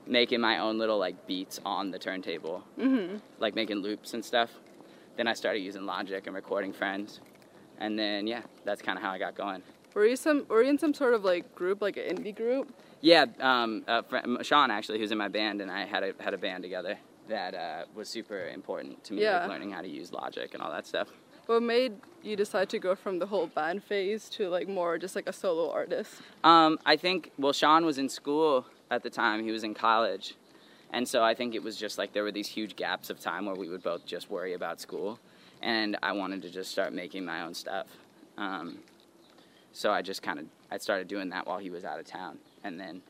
making 0.07 0.41
my 0.41 0.59
own 0.59 0.77
little 0.79 0.99
like 0.99 1.27
beats 1.29 1.61
on 1.65 1.93
the 1.93 1.99
turntable, 2.01 2.65
Mm-hmm. 2.79 3.19
like 3.39 3.55
making 3.55 3.77
loops 3.79 4.13
and 4.13 4.25
stuff. 4.25 4.51
Then 5.17 5.29
I 5.29 5.35
started 5.35 5.61
using 5.61 5.87
Logic 5.87 6.27
and 6.27 6.35
recording 6.35 6.73
friends, 6.73 7.21
and 7.79 7.97
then 7.99 8.27
yeah, 8.27 8.43
that's 8.65 8.83
kind 8.83 8.99
of 8.99 9.05
how 9.05 9.11
I 9.13 9.19
got 9.19 9.37
going. 9.37 9.63
Were 9.95 10.07
you 10.07 10.17
some 10.17 10.47
were 10.49 10.63
you 10.63 10.71
in 10.71 10.79
some 10.79 10.95
sort 10.95 11.15
of 11.15 11.25
like 11.25 11.55
group, 11.55 11.83
like 11.83 11.97
an 11.97 12.17
indie 12.17 12.35
group? 12.35 12.73
Yeah, 13.01 13.27
um, 13.41 13.85
uh, 13.89 14.03
Sean 14.43 14.71
actually, 14.71 14.99
who's 14.99 15.11
in 15.11 15.19
my 15.19 15.29
band, 15.29 15.61
and 15.61 15.71
I 15.71 15.85
had 15.85 16.03
a 16.03 16.13
had 16.21 16.35
a 16.35 16.39
band 16.39 16.63
together 16.63 16.99
that 17.29 17.55
uh, 17.55 17.85
was 17.95 18.09
super 18.09 18.49
important 18.49 19.03
to 19.05 19.15
me, 19.15 19.23
Yeah. 19.23 19.41
like 19.41 19.49
learning 19.49 19.71
how 19.71 19.81
to 19.83 19.89
use 19.89 20.13
Logic 20.13 20.53
and 20.53 20.63
all 20.63 20.71
that 20.71 20.87
stuff. 20.87 21.09
What 21.47 21.63
made 21.63 21.95
you 22.23 22.37
decide 22.37 22.69
to 22.71 22.79
go 22.79 22.95
from 22.95 23.19
the 23.19 23.27
whole 23.27 23.47
band 23.47 23.83
phase 23.83 24.29
to 24.31 24.49
like 24.49 24.69
more 24.69 24.99
just 24.99 25.17
like 25.17 25.29
a 25.29 25.33
solo 25.33 25.71
artist? 25.73 26.13
Um, 26.45 26.79
I 26.87 26.97
think 26.97 27.33
well, 27.39 27.53
Sean 27.53 27.85
was 27.85 27.99
in 27.99 28.09
school 28.09 28.67
at 28.91 29.03
the 29.03 29.11
time. 29.11 29.43
He 29.43 29.51
was 29.51 29.65
in 29.65 29.75
college, 29.75 30.35
and 30.93 31.09
so 31.09 31.23
I 31.25 31.35
think 31.35 31.55
it 31.55 31.63
was 31.63 31.77
just 31.77 31.99
like 31.99 32.13
there 32.13 32.23
were 32.23 32.33
these 32.33 32.49
huge 32.49 32.77
gaps 32.77 33.11
of 33.11 33.19
time 33.19 33.47
where 33.47 33.57
we 33.57 33.69
would 33.69 33.83
both 33.83 34.07
just 34.07 34.31
worry 34.31 34.55
about 34.55 34.81
school, 34.81 35.19
and 35.63 35.97
I 36.03 36.13
wanted 36.13 36.43
to 36.43 36.51
just 36.51 36.71
start 36.71 36.93
making 36.93 37.25
my 37.25 37.43
own 37.43 37.55
stuff. 37.55 37.87
Um, 38.39 38.79
so 39.73 39.91
I 39.91 40.03
just 40.03 40.23
kind 40.23 40.39
of 40.39 40.47
I 40.71 40.79
started 40.79 41.09
doing 41.09 41.29
that 41.31 41.47
while 41.47 41.59
he 41.59 41.71
was 41.71 41.85
out 41.85 41.99
of 41.99 42.07
town, 42.07 42.39
and 42.65 42.79
then 42.79 43.03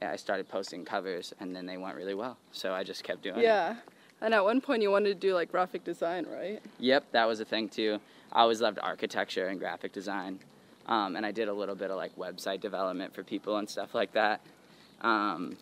yeah, 0.00 0.12
I 0.12 0.16
started 0.16 0.48
posting 0.48 0.84
covers, 0.84 1.32
and 1.40 1.54
then 1.54 1.66
they 1.66 1.76
went 1.76 1.96
really 1.96 2.14
well. 2.14 2.36
So 2.52 2.72
I 2.72 2.84
just 2.84 3.04
kept 3.04 3.22
doing 3.22 3.38
it. 3.38 3.42
Yeah. 3.42 3.76
And 4.20 4.34
at 4.34 4.42
one 4.42 4.60
point 4.60 4.82
you 4.82 4.90
wanted 4.90 5.08
to 5.08 5.14
do 5.14 5.34
like 5.34 5.50
graphic 5.50 5.84
design, 5.84 6.26
right? 6.28 6.60
Yep, 6.78 7.12
that 7.12 7.26
was 7.26 7.40
a 7.40 7.44
thing 7.44 7.68
too. 7.68 8.00
I 8.32 8.40
always 8.40 8.60
loved 8.60 8.78
architecture 8.82 9.46
and 9.46 9.58
graphic 9.58 9.92
design, 9.92 10.40
um, 10.86 11.16
and 11.16 11.24
I 11.24 11.30
did 11.30 11.48
a 11.48 11.52
little 11.52 11.74
bit 11.74 11.90
of 11.90 11.96
like 11.96 12.16
website 12.16 12.60
development 12.60 13.14
for 13.14 13.22
people 13.22 13.56
and 13.58 13.68
stuff 13.68 13.94
like 13.94 14.12
that. 14.12 14.40
Um, 15.02 15.56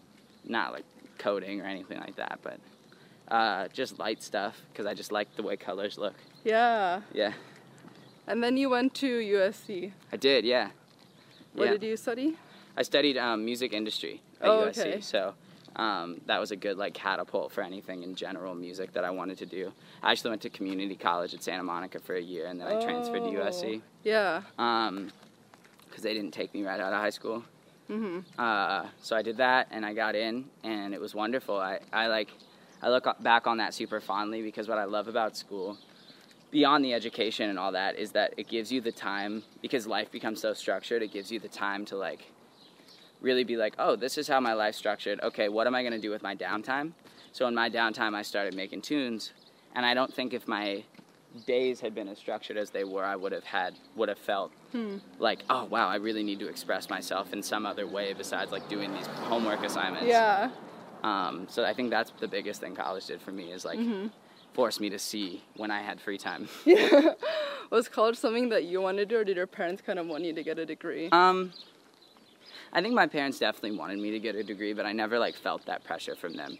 not 0.44 0.72
like 0.72 0.84
coding 1.18 1.60
or 1.60 1.64
anything 1.64 1.98
like 1.98 2.16
that, 2.16 2.38
but 2.42 2.58
uh, 3.28 3.68
just 3.68 3.98
light 3.98 4.22
stuff 4.22 4.60
because 4.72 4.86
I 4.86 4.94
just 4.94 5.12
like 5.12 5.34
the 5.36 5.42
way 5.42 5.56
colors 5.56 5.98
look. 5.98 6.14
Yeah. 6.44 7.02
Yeah, 7.12 7.32
And 8.26 8.42
then 8.42 8.56
you 8.56 8.70
went 8.70 8.94
to 8.94 9.06
USC. 9.06 9.92
I 10.12 10.16
did. 10.16 10.44
Yeah. 10.44 10.70
What 11.54 11.66
yeah. 11.66 11.70
did 11.72 11.82
you 11.84 11.96
study? 11.96 12.36
I 12.76 12.82
studied 12.82 13.16
um, 13.16 13.44
music 13.44 13.72
industry 13.72 14.20
at 14.40 14.48
Oh, 14.48 14.66
USC, 14.66 14.78
okay. 14.80 15.00
so 15.00 15.34
um, 15.76 16.20
that 16.26 16.38
was 16.38 16.50
a 16.50 16.56
good 16.56 16.76
like 16.76 16.92
catapult 16.94 17.52
for 17.52 17.62
anything 17.62 18.02
in 18.02 18.14
general 18.14 18.54
music 18.54 18.92
that 18.92 19.04
I 19.04 19.10
wanted 19.10 19.38
to 19.38 19.46
do. 19.46 19.72
I 20.02 20.12
actually 20.12 20.30
went 20.30 20.42
to 20.42 20.50
community 20.50 20.96
college 20.96 21.32
at 21.34 21.42
Santa 21.42 21.62
Monica 21.62 22.00
for 22.00 22.14
a 22.16 22.20
year, 22.20 22.46
and 22.46 22.60
then 22.60 22.66
I 22.68 22.82
transferred 22.82 23.20
to 23.24 23.30
USC 23.30 23.80
Yeah. 24.02 24.42
because 24.56 26.02
they 26.02 26.12
didn't 26.12 26.32
take 26.32 26.52
me 26.52 26.64
right 26.64 26.80
out 26.80 26.92
of 26.92 27.00
high 27.00 27.10
school. 27.10 27.44
Mm-hmm. 27.90 28.18
Uh, 28.38 28.86
so 29.00 29.16
I 29.16 29.22
did 29.22 29.36
that, 29.36 29.68
and 29.70 29.86
I 29.86 29.94
got 29.94 30.14
in, 30.16 30.46
and 30.64 30.92
it 30.92 31.00
was 31.00 31.14
wonderful. 31.14 31.56
I, 31.56 31.78
I 31.92 32.08
like, 32.08 32.28
I 32.82 32.90
look 32.90 33.06
back 33.22 33.46
on 33.46 33.58
that 33.58 33.72
super 33.74 34.00
fondly 34.00 34.42
because 34.42 34.68
what 34.68 34.78
I 34.78 34.84
love 34.84 35.08
about 35.08 35.36
school, 35.36 35.78
beyond 36.56 36.82
the 36.82 36.94
education 36.94 37.50
and 37.50 37.58
all 37.58 37.72
that, 37.72 37.98
is 37.98 38.12
that 38.12 38.32
it 38.38 38.48
gives 38.48 38.72
you 38.72 38.80
the 38.80 38.90
time 38.90 39.42
because 39.60 39.86
life 39.86 40.10
becomes 40.10 40.40
so 40.40 40.54
structured. 40.54 41.02
It 41.02 41.12
gives 41.12 41.30
you 41.30 41.38
the 41.38 41.48
time 41.48 41.84
to 41.84 41.96
like, 41.96 42.32
really 43.20 43.44
be 43.44 43.58
like, 43.58 43.74
oh, 43.78 43.94
this 43.94 44.16
is 44.16 44.26
how 44.26 44.40
my 44.40 44.54
life's 44.54 44.78
structured. 44.78 45.20
Okay, 45.22 45.50
what 45.50 45.66
am 45.66 45.74
I 45.74 45.82
gonna 45.82 45.98
do 45.98 46.08
with 46.08 46.22
my 46.22 46.34
downtime? 46.34 46.92
So 47.32 47.46
in 47.46 47.54
my 47.54 47.68
downtime, 47.68 48.14
I 48.14 48.22
started 48.22 48.54
making 48.54 48.80
tunes, 48.80 49.34
and 49.74 49.84
I 49.84 49.92
don't 49.92 50.14
think 50.14 50.32
if 50.32 50.48
my 50.48 50.82
days 51.46 51.78
had 51.80 51.94
been 51.94 52.08
as 52.08 52.16
structured 52.16 52.56
as 52.56 52.70
they 52.70 52.84
were, 52.84 53.04
I 53.04 53.16
would 53.16 53.32
have 53.32 53.44
had 53.44 53.74
would 53.94 54.08
have 54.08 54.18
felt 54.18 54.50
like, 55.18 55.40
oh 55.50 55.64
wow, 55.64 55.88
I 55.88 55.96
really 55.96 56.22
need 56.22 56.38
to 56.38 56.48
express 56.48 56.88
myself 56.88 57.34
in 57.34 57.42
some 57.42 57.66
other 57.66 57.86
way 57.86 58.14
besides 58.14 58.50
like 58.50 58.66
doing 58.70 58.94
these 58.94 59.06
homework 59.28 59.62
assignments. 59.62 60.08
Yeah. 60.08 60.50
Um, 61.02 61.48
so 61.50 61.66
I 61.66 61.74
think 61.74 61.90
that's 61.90 62.12
the 62.18 62.28
biggest 62.28 62.62
thing 62.62 62.74
college 62.74 63.04
did 63.04 63.20
for 63.20 63.32
me 63.32 63.52
is 63.52 63.66
like 63.66 63.78
force 64.56 64.80
me 64.80 64.88
to 64.88 64.98
see 64.98 65.42
when 65.56 65.70
I 65.70 65.82
had 65.82 66.00
free 66.00 66.16
time. 66.16 66.48
Was 67.70 67.88
college 67.88 68.16
something 68.16 68.48
that 68.48 68.64
you 68.64 68.80
wanted 68.80 69.00
to 69.00 69.14
do, 69.14 69.20
or 69.20 69.24
did 69.24 69.36
your 69.36 69.46
parents 69.46 69.82
kind 69.84 69.98
of 69.98 70.06
want 70.06 70.24
you 70.24 70.32
to 70.32 70.42
get 70.42 70.58
a 70.58 70.64
degree? 70.64 71.10
Um, 71.12 71.52
I 72.72 72.80
think 72.80 72.94
my 72.94 73.06
parents 73.06 73.38
definitely 73.38 73.76
wanted 73.76 73.98
me 73.98 74.10
to 74.12 74.18
get 74.18 74.34
a 74.34 74.42
degree, 74.42 74.72
but 74.72 74.86
I 74.86 74.92
never 74.92 75.18
like 75.18 75.34
felt 75.34 75.66
that 75.66 75.84
pressure 75.84 76.16
from 76.16 76.36
them. 76.36 76.56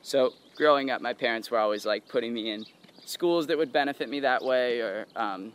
So 0.00 0.32
growing 0.56 0.90
up, 0.90 1.00
my 1.00 1.12
parents 1.12 1.50
were 1.50 1.58
always 1.58 1.84
like 1.84 2.06
putting 2.06 2.32
me 2.32 2.52
in 2.52 2.66
schools 3.04 3.48
that 3.48 3.58
would 3.58 3.72
benefit 3.72 4.08
me 4.08 4.20
that 4.20 4.44
way, 4.44 4.78
or 4.80 5.06
um, 5.16 5.52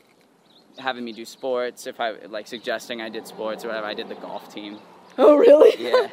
having 0.78 1.06
me 1.06 1.14
do 1.14 1.24
sports. 1.24 1.88
If 1.88 2.02
I 2.02 2.12
like 2.28 2.46
suggesting 2.46 3.02
I 3.02 3.08
did 3.08 3.26
sports 3.26 3.64
or 3.64 3.70
whatever, 3.70 3.88
I 3.88 3.94
did 3.94 4.10
the 4.10 4.16
golf 4.16 4.54
team. 4.54 4.80
oh, 5.18 5.38
really? 5.38 5.82
Yeah, 5.82 6.08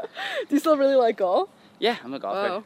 do 0.48 0.54
you 0.54 0.60
still 0.60 0.76
really 0.76 0.94
like 0.94 1.16
golf? 1.16 1.48
yeah, 1.80 1.96
I'm 2.04 2.14
a 2.14 2.20
golfer. 2.20 2.48
Wow. 2.50 2.64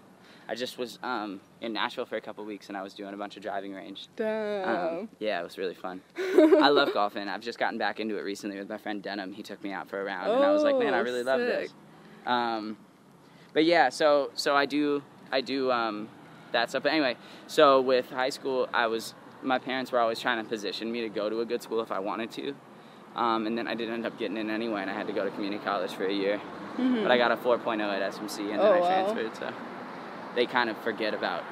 I 0.48 0.54
just 0.54 0.78
was 0.78 0.98
um, 1.02 1.40
in 1.60 1.72
Nashville 1.74 2.06
for 2.06 2.16
a 2.16 2.20
couple 2.20 2.44
weeks, 2.44 2.68
and 2.68 2.76
I 2.76 2.82
was 2.82 2.94
doing 2.94 3.12
a 3.12 3.16
bunch 3.18 3.36
of 3.36 3.42
driving 3.42 3.74
range. 3.74 4.08
Damn. 4.16 4.68
Um, 5.02 5.08
yeah, 5.18 5.40
it 5.40 5.44
was 5.44 5.58
really 5.58 5.74
fun. 5.74 6.00
I 6.16 6.68
love 6.70 6.92
golfing. 6.94 7.28
I've 7.28 7.42
just 7.42 7.58
gotten 7.58 7.76
back 7.78 8.00
into 8.00 8.16
it 8.16 8.22
recently 8.22 8.58
with 8.58 8.68
my 8.68 8.78
friend 8.78 9.02
Denham. 9.02 9.32
He 9.34 9.42
took 9.42 9.62
me 9.62 9.72
out 9.72 9.88
for 9.90 10.00
a 10.00 10.04
round, 10.04 10.32
and 10.32 10.44
I 10.44 10.50
was 10.52 10.62
like, 10.64 10.78
man, 10.78 10.94
I 10.94 11.00
Oh, 11.00 11.02
really 11.02 11.22
love 11.22 11.40
this. 11.40 11.74
Um, 12.26 12.76
but 13.52 13.64
yeah, 13.64 13.88
so 13.90 14.30
so 14.34 14.54
I 14.56 14.64
do 14.66 15.02
I 15.30 15.40
do 15.42 15.70
um, 15.70 16.08
that 16.52 16.70
stuff. 16.70 16.82
But 16.82 16.92
anyway, 16.92 17.16
so 17.46 17.80
with 17.80 18.08
high 18.10 18.30
school, 18.30 18.68
I 18.72 18.86
was 18.86 19.14
my 19.42 19.58
parents 19.58 19.92
were 19.92 19.98
always 20.00 20.18
trying 20.18 20.42
to 20.42 20.48
position 20.48 20.90
me 20.90 21.02
to 21.02 21.08
go 21.10 21.28
to 21.28 21.40
a 21.40 21.44
good 21.44 21.62
school 21.62 21.80
if 21.80 21.92
I 21.92 21.98
wanted 21.98 22.30
to. 22.32 22.54
Um, 23.16 23.46
and 23.46 23.56
then 23.58 23.66
I 23.68 23.74
did 23.74 23.90
end 23.90 24.06
up 24.06 24.18
getting 24.18 24.36
in 24.36 24.48
anyway, 24.48 24.80
and 24.82 24.90
I 24.90 24.94
had 24.94 25.06
to 25.08 25.12
go 25.12 25.24
to 25.24 25.30
community 25.30 25.62
college 25.64 25.92
for 25.92 26.06
a 26.06 26.12
year. 26.12 26.40
But 26.76 27.10
I 27.10 27.18
got 27.18 27.32
a 27.32 27.36
4.0 27.36 27.80
at 27.82 28.12
SMC, 28.14 28.38
and 28.40 28.50
then 28.50 28.60
Oh, 28.60 28.72
I 28.74 28.80
wow. 28.80 29.12
transferred. 29.12 29.36
So 29.36 29.52
they 30.38 30.46
kind 30.46 30.70
of 30.70 30.78
forget 30.78 31.14
about 31.14 31.42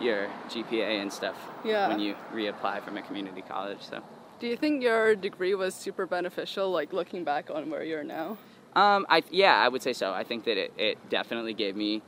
your 0.00 0.26
GPA 0.48 1.02
and 1.02 1.12
stuff 1.12 1.36
Yeah. 1.62 1.86
when 1.88 2.00
you 2.00 2.14
reapply 2.32 2.82
from 2.82 2.96
a 2.96 3.02
community 3.02 3.42
college. 3.42 3.82
So 3.82 4.00
Do 4.38 4.46
you 4.46 4.56
think 4.56 4.82
your 4.82 5.14
degree 5.14 5.54
was 5.54 5.74
super 5.74 6.06
beneficial, 6.06 6.70
like 6.70 6.94
looking 6.94 7.24
back 7.24 7.50
on 7.50 7.68
where 7.68 7.84
you're 7.84 8.02
now? 8.02 8.38
um, 8.74 9.04
I 9.10 9.22
yeah, 9.30 9.54
I 9.56 9.68
would 9.68 9.82
say 9.82 9.92
so. 9.92 10.12
I 10.12 10.24
think 10.24 10.44
that 10.44 10.56
it, 10.56 10.72
it 10.78 10.96
definitely 11.10 11.52
gave 11.52 11.76
me 11.76 12.00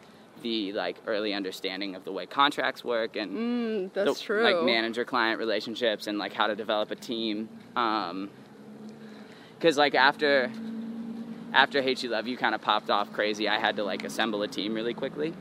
the 0.42 0.72
like 0.72 0.96
early 1.06 1.34
understanding 1.34 1.94
of 1.94 2.04
the 2.04 2.12
way 2.12 2.24
contracts 2.24 2.82
work 2.82 3.14
and 3.16 3.30
Mm, 3.32 3.92
that's 3.92 4.18
the, 4.18 4.24
true. 4.24 4.42
like 4.42 4.62
manager 4.62 5.04
client 5.04 5.38
relationships 5.38 6.06
and 6.06 6.18
like 6.18 6.32
how 6.32 6.46
to 6.46 6.56
develop 6.56 6.90
a 6.90 6.96
team 6.96 7.48
um 7.76 8.30
because 9.58 9.76
like 9.76 9.94
after 9.94 10.50
after 11.52 11.82
hate 11.82 12.02
you 12.02 12.08
love 12.08 12.26
you 12.26 12.36
kind 12.36 12.54
of 12.54 12.60
popped 12.62 12.90
off 12.90 13.12
crazy 13.12 13.46
i 13.48 13.58
had 13.58 13.76
to 13.76 13.84
like 13.84 14.02
assemble 14.04 14.42
a 14.42 14.48
team 14.48 14.72
really 14.74 14.94
quickly 14.94 15.32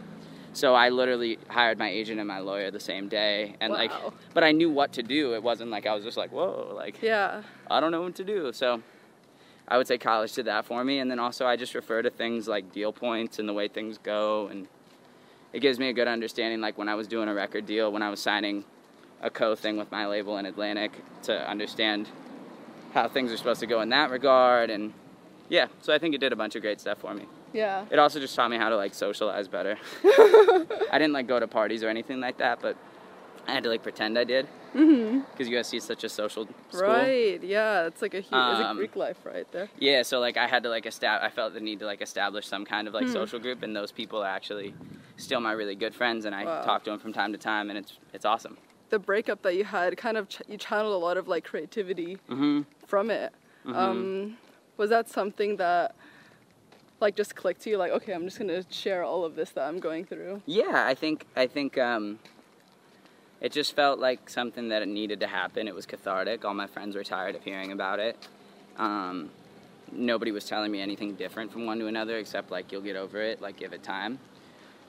so 0.53 0.73
i 0.75 0.89
literally 0.89 1.37
hired 1.47 1.77
my 1.77 1.89
agent 1.89 2.19
and 2.19 2.27
my 2.27 2.39
lawyer 2.39 2.71
the 2.71 2.79
same 2.79 3.07
day 3.07 3.55
and 3.61 3.71
like 3.71 3.91
but 4.33 4.43
i 4.43 4.51
knew 4.51 4.69
what 4.69 4.91
to 4.93 5.03
do. 5.03 5.33
It 5.33 5.41
wasn't 5.43 5.71
like 5.71 5.85
i 5.85 5.93
was 5.95 6.03
just 6.03 6.17
like 6.17 6.31
whoa 6.31 6.73
like 6.75 7.01
Yeah. 7.01 7.43
i 7.69 7.79
don't 7.79 7.91
know 7.91 8.01
what 8.01 8.15
to 8.15 8.23
do. 8.23 8.51
So 8.53 8.81
i 9.67 9.77
would 9.77 9.87
say 9.87 9.97
college 9.97 10.33
did 10.33 10.45
that 10.45 10.65
for 10.65 10.83
me 10.83 10.99
and 10.99 11.09
then 11.09 11.19
also 11.19 11.45
i 11.45 11.55
just 11.55 11.73
refer 11.75 12.01
to 12.01 12.09
things 12.09 12.47
like 12.47 12.71
deal 12.73 12.91
points 12.91 13.39
and 13.39 13.47
the 13.47 13.53
way 13.53 13.67
things 13.67 13.97
go 13.97 14.47
and 14.47 14.67
it 15.53 15.59
gives 15.59 15.79
me 15.79 15.87
a 15.89 15.93
good 15.93 16.07
understanding 16.07 16.59
like 16.59 16.77
when 16.77 16.89
i 16.89 16.95
was 16.95 17.07
doing 17.07 17.29
a 17.29 17.33
record 17.33 17.65
deal 17.65 17.91
when 17.91 18.01
i 18.01 18.09
was 18.09 18.19
signing 18.19 18.65
a 19.21 19.29
co 19.29 19.55
thing 19.55 19.77
with 19.77 19.89
my 19.91 20.05
label 20.07 20.37
in 20.37 20.45
atlantic 20.45 20.91
to 21.23 21.49
understand 21.49 22.09
how 22.93 23.07
things 23.07 23.31
are 23.31 23.37
supposed 23.37 23.59
to 23.61 23.67
go 23.67 23.79
in 23.81 23.89
that 23.89 24.09
regard 24.09 24.69
and 24.69 24.93
yeah 25.47 25.67
so 25.81 25.93
i 25.93 25.97
think 25.99 26.13
it 26.15 26.17
did 26.19 26.33
a 26.33 26.35
bunch 26.35 26.55
of 26.55 26.61
great 26.61 26.81
stuff 26.81 26.97
for 26.97 27.13
me 27.13 27.25
Yeah. 27.53 27.85
it 27.89 27.99
also 27.99 28.19
just 28.19 28.35
taught 28.35 28.49
me 28.49 28.57
how 28.57 28.69
to 28.69 28.75
like 28.77 28.93
socialize 28.93 29.47
better 29.47 29.77
i 30.03 30.93
didn't 30.93 31.13
like 31.13 31.27
go 31.27 31.39
to 31.39 31.47
parties 31.47 31.83
or 31.83 31.89
anything 31.89 32.19
like 32.19 32.37
that 32.37 32.61
but 32.61 32.75
i 33.47 33.51
had 33.51 33.63
to 33.63 33.69
like 33.69 33.83
pretend 33.83 34.17
i 34.17 34.23
did 34.23 34.47
because 34.73 35.47
usc 35.49 35.73
is 35.73 35.83
such 35.83 36.03
a 36.03 36.09
social 36.09 36.47
school 36.69 36.81
Right. 36.87 37.43
Yeah. 37.43 37.87
It's 37.87 38.01
like 38.01 38.13
a 38.13 38.21
huge, 38.21 38.33
Um, 38.33 38.77
Greek 38.77 38.95
life 38.95 39.17
right 39.25 39.45
there. 39.51 39.69
Yeah, 39.79 40.03
so 40.03 40.19
like 40.21 40.37
I 40.37 40.47
had 40.47 40.63
to 40.63 40.69
like 40.69 40.85
establish. 40.85 41.29
I 41.29 41.35
felt 41.35 41.53
the 41.53 41.59
need 41.59 41.79
to 41.79 41.85
like 41.85 42.01
establish 42.01 42.47
some 42.47 42.63
kind 42.63 42.87
of 42.87 42.93
like 42.93 43.07
Hmm. 43.07 43.13
social 43.13 43.39
group, 43.39 43.63
and 43.63 43.75
those 43.75 43.91
people 43.91 44.21
are 44.23 44.27
actually 44.29 44.73
still 45.17 45.41
my 45.41 45.51
really 45.51 45.75
good 45.75 45.93
friends, 45.93 46.23
and 46.25 46.33
I 46.33 46.45
Wow. 46.45 46.61
talk 46.61 46.85
to 46.85 46.89
them 46.91 46.99
from 46.99 47.11
time 47.11 47.31
to 47.33 47.37
time, 47.37 47.69
and 47.69 47.77
it's 47.77 47.97
it's 48.13 48.23
awesome. 48.25 48.57
The 48.89 48.99
breakup 48.99 49.41
that 49.41 49.55
you 49.55 49.65
had, 49.65 49.97
kind 49.97 50.15
of, 50.17 50.29
ch- 50.29 50.41
you 50.47 50.57
channeled 50.57 50.93
a 50.93 51.03
lot 51.07 51.17
of 51.17 51.27
like 51.27 51.43
creativity 51.43 52.17
hmm 52.29 52.61
from 52.87 53.09
it. 53.11 53.33
Mhm. 53.65 53.75
Um, 53.75 54.37
was 54.77 54.89
that 54.89 55.09
something 55.09 55.57
that 55.57 55.95
like 57.01 57.15
just 57.15 57.35
click 57.35 57.59
to 57.59 57.69
you? 57.69 57.77
Like, 57.77 57.91
okay, 57.91 58.13
I'm 58.13 58.23
just 58.25 58.37
gonna 58.37 58.63
share 58.69 59.03
all 59.03 59.25
of 59.25 59.35
this 59.35 59.51
that 59.51 59.67
I'm 59.67 59.79
going 59.79 60.05
through. 60.05 60.41
Yeah, 60.45 60.85
I 60.85 60.93
think 60.93 61.25
I 61.35 61.47
think 61.47 61.77
um, 61.77 62.19
it 63.41 63.51
just 63.51 63.75
felt 63.75 63.99
like 63.99 64.29
something 64.29 64.69
that 64.69 64.87
needed 64.87 65.19
to 65.21 65.27
happen. 65.27 65.67
It 65.67 65.75
was 65.75 65.85
cathartic. 65.85 66.45
All 66.45 66.53
my 66.53 66.67
friends 66.67 66.95
were 66.95 67.03
tired 67.03 67.35
of 67.35 67.43
hearing 67.43 67.71
about 67.71 67.99
it. 67.99 68.15
Um, 68.77 69.31
nobody 69.91 70.31
was 70.31 70.45
telling 70.45 70.71
me 70.71 70.79
anything 70.79 71.15
different 71.15 71.51
from 71.51 71.65
one 71.65 71.79
to 71.79 71.87
another, 71.87 72.17
except 72.17 72.51
like 72.51 72.71
you'll 72.71 72.81
get 72.81 72.95
over 72.95 73.21
it, 73.21 73.41
like 73.41 73.57
give 73.57 73.73
it 73.73 73.83
time. 73.83 74.19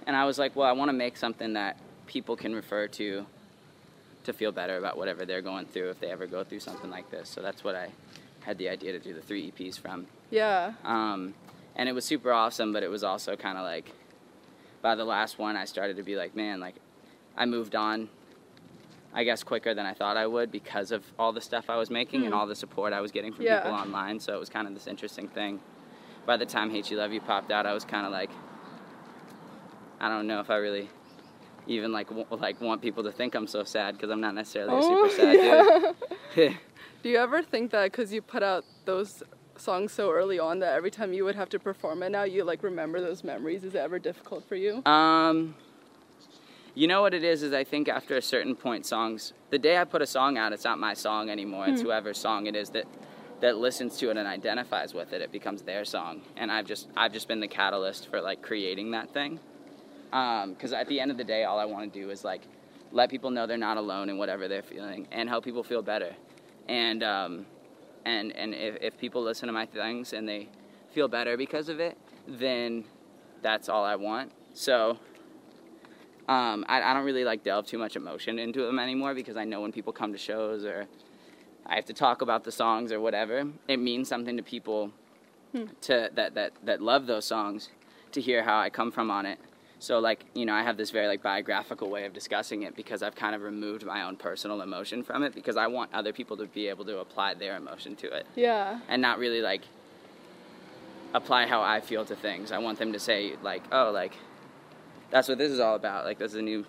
And 0.06 0.14
I 0.16 0.24
was 0.24 0.38
like, 0.38 0.54
well, 0.54 0.68
I 0.68 0.72
want 0.72 0.90
to 0.90 0.92
make 0.92 1.16
something 1.16 1.54
that 1.54 1.78
people 2.06 2.36
can 2.36 2.54
refer 2.54 2.86
to 2.88 3.26
to 4.24 4.32
feel 4.32 4.52
better 4.52 4.76
about 4.76 4.96
whatever 4.96 5.24
they're 5.24 5.42
going 5.42 5.66
through 5.66 5.90
if 5.90 5.98
they 5.98 6.08
ever 6.08 6.26
go 6.26 6.44
through 6.44 6.60
something 6.60 6.90
like 6.90 7.10
this. 7.10 7.28
So 7.28 7.42
that's 7.42 7.64
what 7.64 7.74
I 7.74 7.88
had 8.40 8.56
the 8.58 8.68
idea 8.68 8.92
to 8.92 9.00
do 9.00 9.12
the 9.12 9.20
three 9.20 9.50
EPs 9.50 9.78
from. 9.78 10.06
Yeah. 10.30 10.74
Um, 10.84 11.34
and 11.76 11.88
it 11.88 11.92
was 11.92 12.04
super 12.04 12.32
awesome, 12.32 12.72
but 12.72 12.82
it 12.82 12.90
was 12.90 13.02
also 13.04 13.36
kind 13.36 13.56
of 13.58 13.64
like 13.64 13.92
by 14.82 14.94
the 14.94 15.04
last 15.04 15.38
one, 15.38 15.56
I 15.56 15.64
started 15.64 15.96
to 15.96 16.02
be 16.02 16.16
like, 16.16 16.34
man, 16.34 16.58
like 16.60 16.74
I 17.36 17.46
moved 17.46 17.74
on, 17.76 18.08
I 19.14 19.22
guess, 19.24 19.42
quicker 19.44 19.74
than 19.74 19.86
I 19.86 19.94
thought 19.94 20.16
I 20.16 20.26
would 20.26 20.50
because 20.50 20.90
of 20.90 21.04
all 21.18 21.32
the 21.32 21.40
stuff 21.40 21.70
I 21.70 21.76
was 21.76 21.88
making 21.90 22.24
and 22.24 22.34
Hmm. 22.34 22.40
all 22.40 22.46
the 22.46 22.56
support 22.56 22.92
I 22.92 23.00
was 23.00 23.12
getting 23.12 23.32
from 23.32 23.44
Yeah. 23.44 23.60
people 23.60 23.72
online. 23.78 24.18
So 24.18 24.34
it 24.34 24.40
was 24.40 24.48
kind 24.48 24.66
of 24.66 24.74
this 24.74 24.86
interesting 24.86 25.28
thing. 25.28 25.60
By 26.26 26.36
the 26.36 26.46
time 26.46 26.70
Hate 26.70 26.90
You 26.90 26.96
Love 26.98 27.12
You 27.12 27.20
popped 27.20 27.50
out, 27.52 27.64
I 27.66 27.72
was 27.72 27.84
kind 27.84 28.06
of 28.06 28.12
like, 28.12 28.30
I 30.00 30.08
don't 30.08 30.26
know 30.26 30.40
if 30.40 30.50
I 30.50 30.56
really 30.56 30.88
even 31.68 31.92
like 31.92 32.08
w- 32.08 32.26
like 32.30 32.60
want 32.60 32.82
people 32.82 33.04
to 33.04 33.12
think 33.12 33.36
I'm 33.36 33.46
so 33.46 33.62
sad 33.62 33.94
because 33.96 34.10
I'm 34.10 34.20
not 34.20 34.34
necessarily 34.34 34.74
a 34.74 34.78
Oh, 34.78 34.88
super 34.88 35.08
sad 35.14 35.36
yeah. 35.42 35.64
dude. 36.34 36.56
Do 37.04 37.08
you 37.08 37.18
ever 37.18 37.42
think 37.42 37.70
that 37.70 37.84
because 37.92 38.12
you 38.12 38.20
put 38.22 38.42
out 38.42 38.64
those 38.84 39.22
songs 39.62 39.92
so 39.92 40.10
early 40.10 40.38
on 40.38 40.58
that 40.58 40.74
every 40.74 40.90
time 40.90 41.12
you 41.12 41.24
would 41.24 41.36
have 41.36 41.48
to 41.50 41.58
perform 41.58 42.02
it 42.02 42.10
now, 42.10 42.24
you 42.24 42.44
like 42.44 42.62
remember 42.62 43.00
those 43.00 43.22
memories? 43.22 43.64
Is 43.64 43.74
it 43.74 43.78
ever 43.78 43.98
difficult 43.98 44.46
for 44.48 44.56
you? 44.56 44.84
Um, 44.84 45.54
You 46.74 46.88
know 46.88 47.02
what 47.02 47.14
it 47.14 47.22
is? 47.22 47.42
Is 47.42 47.52
I 47.52 47.64
think 47.64 47.88
after 47.88 48.16
a 48.16 48.22
certain 48.22 48.56
point, 48.56 48.86
songs. 48.86 49.34
The 49.50 49.58
day 49.58 49.76
I 49.78 49.84
put 49.84 50.02
a 50.02 50.06
song 50.06 50.38
out, 50.38 50.52
it's 50.52 50.64
not 50.64 50.78
my 50.78 50.94
song 50.94 51.28
anymore. 51.30 51.66
It's 51.68 51.82
whoever's 51.82 52.18
song 52.18 52.46
it 52.46 52.56
is 52.56 52.70
that 52.70 52.86
that 53.40 53.56
listens 53.58 53.98
to 53.98 54.08
it 54.10 54.16
and 54.16 54.26
identifies 54.26 54.94
with 54.94 55.12
it. 55.12 55.20
It 55.20 55.32
becomes 55.32 55.62
their 55.62 55.84
song, 55.84 56.22
and 56.36 56.50
I've 56.50 56.64
just 56.66 56.88
I've 56.96 57.12
just 57.12 57.28
been 57.28 57.40
the 57.40 57.48
catalyst 57.48 58.08
for 58.08 58.20
like 58.20 58.40
creating 58.40 58.92
that 58.92 59.12
thing. 59.12 59.38
Um, 60.12 60.54
because 60.54 60.72
at 60.72 60.88
the 60.88 60.98
end 61.00 61.10
of 61.10 61.18
the 61.18 61.24
day, 61.24 61.44
all 61.44 61.58
I 61.58 61.64
want 61.66 61.92
to 61.92 62.00
do 62.00 62.10
is 62.10 62.24
like 62.24 62.42
let 62.90 63.10
people 63.10 63.30
know 63.30 63.46
they're 63.46 63.58
not 63.58 63.76
alone 63.76 64.08
in 64.08 64.16
whatever 64.16 64.48
they're 64.48 64.62
feeling, 64.62 65.06
and 65.12 65.28
help 65.28 65.44
people 65.44 65.62
feel 65.62 65.82
better. 65.82 66.14
And 66.68 67.02
um, 67.02 67.46
and 68.04 68.34
and 68.36 68.54
if, 68.54 68.76
if 68.80 68.98
people 68.98 69.22
listen 69.22 69.46
to 69.46 69.52
my 69.52 69.66
things 69.66 70.12
and 70.12 70.28
they 70.28 70.48
feel 70.92 71.08
better 71.08 71.36
because 71.36 71.68
of 71.68 71.80
it, 71.80 71.96
then 72.26 72.84
that's 73.42 73.68
all 73.68 73.84
I 73.84 73.96
want. 73.96 74.32
So 74.54 74.98
um, 76.28 76.64
I, 76.68 76.82
I 76.82 76.94
don't 76.94 77.04
really 77.04 77.24
like 77.24 77.42
delve 77.42 77.66
too 77.66 77.78
much 77.78 77.96
emotion 77.96 78.38
into 78.38 78.64
them 78.64 78.78
anymore 78.78 79.14
because 79.14 79.36
I 79.36 79.44
know 79.44 79.60
when 79.60 79.72
people 79.72 79.92
come 79.92 80.12
to 80.12 80.18
shows 80.18 80.64
or 80.64 80.86
I 81.66 81.74
have 81.76 81.86
to 81.86 81.92
talk 81.92 82.22
about 82.22 82.44
the 82.44 82.52
songs 82.52 82.92
or 82.92 83.00
whatever, 83.00 83.46
it 83.68 83.78
means 83.78 84.08
something 84.08 84.36
to 84.36 84.42
people 84.42 84.92
to 85.82 86.10
that, 86.14 86.34
that 86.34 86.52
that 86.64 86.80
love 86.80 87.06
those 87.06 87.24
songs 87.24 87.68
to 88.12 88.20
hear 88.20 88.42
how 88.42 88.58
I 88.58 88.70
come 88.70 88.90
from 88.90 89.10
on 89.10 89.26
it. 89.26 89.38
So 89.82 89.98
like 89.98 90.26
you 90.34 90.46
know 90.46 90.54
I 90.54 90.62
have 90.62 90.76
this 90.76 90.90
very 90.92 91.08
like 91.08 91.22
biographical 91.24 91.90
way 91.90 92.04
of 92.04 92.12
discussing 92.12 92.62
it 92.62 92.76
because 92.76 93.02
I've 93.02 93.16
kind 93.16 93.34
of 93.34 93.42
removed 93.42 93.84
my 93.84 94.04
own 94.04 94.14
personal 94.14 94.60
emotion 94.62 95.02
from 95.02 95.24
it 95.24 95.34
because 95.34 95.56
I 95.56 95.66
want 95.66 95.92
other 95.92 96.12
people 96.12 96.36
to 96.36 96.46
be 96.46 96.68
able 96.68 96.84
to 96.84 96.98
apply 97.00 97.34
their 97.34 97.56
emotion 97.56 97.96
to 97.96 98.06
it 98.16 98.24
Yeah. 98.36 98.78
and 98.88 99.02
not 99.02 99.18
really 99.18 99.40
like 99.42 99.62
apply 101.14 101.46
how 101.46 101.62
I 101.62 101.80
feel 101.80 102.04
to 102.04 102.14
things. 102.14 102.52
I 102.52 102.58
want 102.58 102.78
them 102.78 102.92
to 102.92 103.00
say 103.00 103.34
like, 103.42 103.62
oh, 103.72 103.90
like 103.92 104.12
that's 105.10 105.28
what 105.28 105.38
this 105.38 105.50
is 105.50 105.58
all 105.58 105.74
about. 105.74 106.04
Like 106.04 106.18
this 106.18 106.30
is 106.30 106.36
the 106.36 106.42
new, 106.42 106.64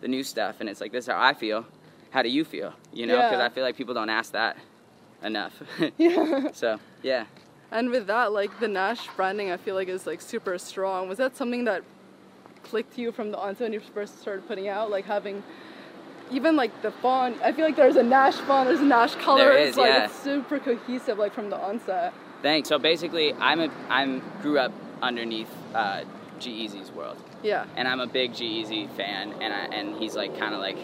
the 0.00 0.08
new 0.08 0.22
stuff, 0.22 0.56
and 0.60 0.68
it's 0.68 0.80
like 0.80 0.92
this 0.92 1.06
is 1.06 1.10
how 1.12 1.20
I 1.20 1.34
feel. 1.34 1.66
How 2.10 2.22
do 2.22 2.28
you 2.28 2.44
feel? 2.44 2.72
You 2.92 3.06
know, 3.06 3.16
because 3.16 3.40
Yeah. 3.40 3.44
I 3.46 3.48
feel 3.48 3.64
like 3.64 3.76
people 3.76 3.94
don't 3.94 4.10
ask 4.10 4.30
that 4.32 4.56
enough. 5.24 5.60
Yeah. 5.98 6.52
so 6.52 6.78
yeah, 7.02 7.24
And 7.72 7.90
with 7.90 8.06
that, 8.06 8.32
like 8.32 8.60
the 8.60 8.68
Nash 8.68 9.08
branding, 9.16 9.50
I 9.50 9.56
feel 9.56 9.74
like 9.74 9.88
is 9.88 10.06
like 10.06 10.20
super 10.20 10.56
strong. 10.58 11.08
Was 11.08 11.18
that 11.18 11.36
something 11.36 11.64
that 11.64 11.82
clicked 12.64 12.94
to 12.94 13.00
you 13.00 13.12
from 13.12 13.30
the 13.30 13.38
onset 13.38 13.66
when 13.66 13.72
you 13.72 13.80
first 13.80 14.20
started 14.20 14.46
putting 14.48 14.68
out, 14.68 14.90
like 14.90 15.04
having 15.04 15.42
even 16.30 16.56
like 16.56 16.82
the 16.82 16.90
font? 16.90 17.40
I 17.42 17.52
feel 17.52 17.64
like 17.64 17.76
there's 17.76 17.96
a 17.96 18.02
Nash 18.02 18.36
font, 18.36 18.68
there's 18.68 18.80
a 18.80 18.84
Nash 18.84 19.14
color. 19.16 19.38
There 19.38 19.58
it's 19.58 19.76
like 19.76 19.92
yeah. 19.92 20.04
it's 20.06 20.18
super 20.20 20.58
cohesive, 20.58 21.18
like 21.18 21.34
from 21.34 21.50
the 21.50 21.58
onset. 21.58 22.12
thanks. 22.42 22.68
So 22.68 22.78
basically, 22.78 23.32
I'm 23.34 23.60
a 23.60 23.70
I'm 23.88 24.22
grew 24.40 24.58
up 24.58 24.72
underneath 25.02 25.50
uh, 25.74 26.04
G-Eazy's 26.38 26.90
world. 26.90 27.18
Yeah. 27.42 27.66
and 27.76 27.86
I'm 27.86 28.00
a 28.00 28.06
big 28.06 28.34
G-Eazy 28.34 28.90
fan, 28.96 29.34
and 29.42 29.52
I, 29.52 29.66
and 29.66 29.96
he's 29.96 30.16
like 30.16 30.38
kind 30.38 30.54
of 30.54 30.60
like 30.60 30.78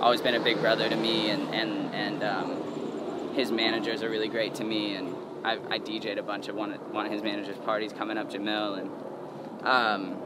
always 0.00 0.20
been 0.20 0.34
a 0.34 0.40
big 0.40 0.60
brother 0.60 0.88
to 0.88 0.96
me, 0.96 1.30
and 1.30 1.54
and 1.54 1.94
and 1.94 2.22
um, 2.22 3.34
his 3.34 3.50
managers 3.50 4.02
are 4.02 4.10
really 4.10 4.28
great 4.28 4.54
to 4.56 4.64
me, 4.64 4.94
and 4.94 5.14
I, 5.44 5.58
I 5.70 5.78
DJ'd 5.78 6.18
a 6.18 6.22
bunch 6.22 6.48
of 6.48 6.54
one 6.54 6.72
of, 6.72 6.80
one 6.92 7.06
of 7.06 7.12
his 7.12 7.22
managers' 7.22 7.56
parties 7.58 7.92
coming 7.92 8.18
up, 8.18 8.30
Jamil, 8.30 8.78
and 8.78 9.66
um, 9.66 10.16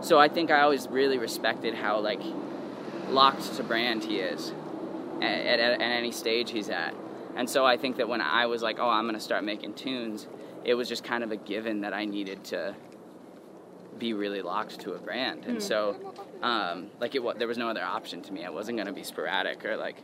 so 0.00 0.18
I 0.18 0.28
think 0.28 0.50
I 0.50 0.60
always 0.60 0.88
really 0.88 1.18
respected 1.18 1.74
how 1.74 2.00
like 2.00 2.20
locked 3.08 3.54
to 3.56 3.62
brand 3.62 4.04
he 4.04 4.18
is 4.18 4.52
at, 5.20 5.22
at, 5.60 5.60
at 5.60 5.80
any 5.80 6.12
stage 6.12 6.50
he's 6.50 6.68
at, 6.68 6.94
and 7.36 7.48
so 7.48 7.64
I 7.64 7.76
think 7.76 7.96
that 7.96 8.08
when 8.08 8.20
I 8.20 8.46
was 8.46 8.62
like, 8.62 8.78
oh, 8.78 8.88
I'm 8.88 9.06
gonna 9.06 9.20
start 9.20 9.44
making 9.44 9.74
tunes, 9.74 10.26
it 10.64 10.74
was 10.74 10.88
just 10.88 11.04
kind 11.04 11.24
of 11.24 11.32
a 11.32 11.36
given 11.36 11.80
that 11.82 11.92
I 11.92 12.04
needed 12.04 12.44
to 12.44 12.74
be 13.98 14.12
really 14.12 14.42
locked 14.42 14.80
to 14.80 14.92
a 14.92 14.98
brand, 14.98 15.44
and 15.46 15.62
so 15.62 15.96
um, 16.42 16.90
like 17.00 17.14
it 17.14 17.38
there 17.38 17.48
was 17.48 17.58
no 17.58 17.68
other 17.68 17.82
option 17.82 18.22
to 18.22 18.32
me. 18.32 18.44
I 18.44 18.50
wasn't 18.50 18.78
gonna 18.78 18.92
be 18.92 19.02
sporadic 19.02 19.64
or 19.64 19.76
like 19.76 19.96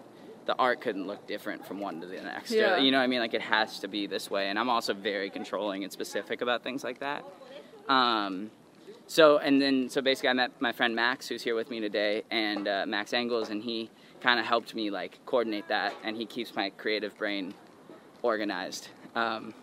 the 0.46 0.54
art 0.56 0.80
couldn't 0.80 1.06
look 1.06 1.26
different 1.26 1.66
from 1.66 1.80
one 1.80 2.00
to 2.00 2.06
the 2.06 2.20
next. 2.20 2.50
Yeah. 2.50 2.76
you 2.76 2.90
know 2.90 2.98
what 2.98 3.04
I 3.04 3.06
mean? 3.06 3.20
Like 3.20 3.34
it 3.34 3.40
has 3.40 3.78
to 3.80 3.88
be 3.88 4.06
this 4.06 4.30
way, 4.30 4.48
and 4.48 4.58
I'm 4.58 4.68
also 4.68 4.94
very 4.94 5.30
controlling 5.30 5.84
and 5.84 5.92
specific 5.92 6.42
about 6.42 6.62
things 6.62 6.84
like 6.84 7.00
that. 7.00 7.24
Um, 7.88 8.50
so 9.06 9.38
and 9.38 9.60
then 9.60 9.88
so 9.88 10.00
basically, 10.00 10.30
I 10.30 10.32
met 10.32 10.60
my 10.60 10.72
friend 10.72 10.94
Max, 10.94 11.28
who's 11.28 11.42
here 11.42 11.54
with 11.54 11.70
me 11.70 11.80
today, 11.80 12.22
and 12.30 12.66
uh, 12.66 12.84
Max 12.86 13.12
Engels, 13.12 13.50
and 13.50 13.62
he 13.62 13.90
kind 14.20 14.40
of 14.40 14.46
helped 14.46 14.74
me 14.74 14.90
like 14.90 15.18
coordinate 15.26 15.68
that, 15.68 15.94
and 16.02 16.16
he 16.16 16.26
keeps 16.26 16.54
my 16.54 16.70
creative 16.70 17.16
brain 17.18 17.54
organized. 18.22 18.88
Um, 19.14 19.54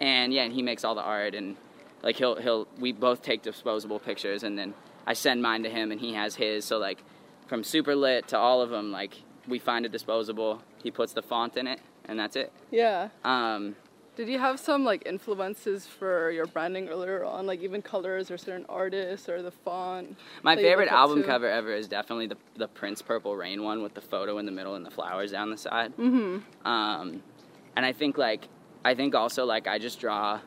and 0.00 0.32
yeah, 0.32 0.44
and 0.44 0.52
he 0.52 0.62
makes 0.62 0.84
all 0.84 0.94
the 0.94 1.02
art, 1.02 1.34
and 1.34 1.56
like 2.02 2.16
he'll 2.16 2.36
he'll 2.36 2.66
we 2.78 2.92
both 2.92 3.22
take 3.22 3.42
disposable 3.42 3.98
pictures, 3.98 4.42
and 4.42 4.58
then 4.58 4.74
I 5.06 5.12
send 5.12 5.42
mine 5.42 5.62
to 5.64 5.70
him, 5.70 5.92
and 5.92 6.00
he 6.00 6.14
has 6.14 6.36
his. 6.36 6.64
So 6.64 6.78
like 6.78 7.02
from 7.46 7.62
super 7.62 7.94
lit 7.94 8.28
to 8.28 8.38
all 8.38 8.62
of 8.62 8.70
them, 8.70 8.90
like 8.90 9.22
we 9.46 9.58
find 9.58 9.84
a 9.84 9.88
disposable, 9.88 10.62
he 10.82 10.90
puts 10.90 11.12
the 11.12 11.22
font 11.22 11.56
in 11.56 11.66
it, 11.66 11.80
and 12.06 12.18
that's 12.18 12.36
it. 12.36 12.52
Yeah. 12.70 13.08
Um, 13.24 13.76
Did 14.16 14.28
you 14.28 14.38
have 14.38 14.60
some 14.60 14.84
like 14.84 15.02
influences 15.06 15.86
for 15.86 16.30
your 16.30 16.46
branding 16.46 16.88
earlier 16.88 17.24
on, 17.24 17.46
like 17.46 17.62
even 17.62 17.82
colors 17.82 18.30
or 18.30 18.38
certain 18.38 18.64
artists 18.68 19.28
or 19.28 19.42
the 19.42 19.50
font? 19.50 20.16
My 20.44 20.54
favorite 20.54 20.88
album 20.88 21.22
to? 21.22 21.26
cover 21.26 21.48
ever 21.48 21.72
is 21.72 21.88
definitely 21.88 22.28
the 22.28 22.36
the 22.56 22.68
Prince 22.68 23.02
Purple 23.02 23.34
Rain 23.34 23.64
one 23.64 23.82
with 23.82 23.94
the 23.94 24.00
photo 24.00 24.38
in 24.38 24.46
the 24.46 24.52
middle 24.52 24.76
and 24.76 24.86
the 24.86 24.90
flowers 24.90 25.32
down 25.32 25.50
the 25.50 25.56
side. 25.56 25.96
Mm-hmm. 25.96 26.66
Um, 26.66 27.22
and 27.74 27.84
I 27.84 27.92
think 27.92 28.16
like 28.16 28.48
I 28.84 28.94
think 28.94 29.16
also 29.16 29.44
like 29.44 29.66
I 29.66 29.78
just 29.80 29.98
draw 29.98 30.40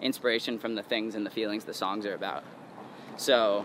inspiration 0.00 0.58
from 0.58 0.74
the 0.74 0.82
things 0.82 1.14
and 1.14 1.24
the 1.24 1.30
feelings 1.30 1.64
the 1.64 1.74
songs 1.74 2.04
are 2.04 2.14
about. 2.14 2.42
So 3.16 3.64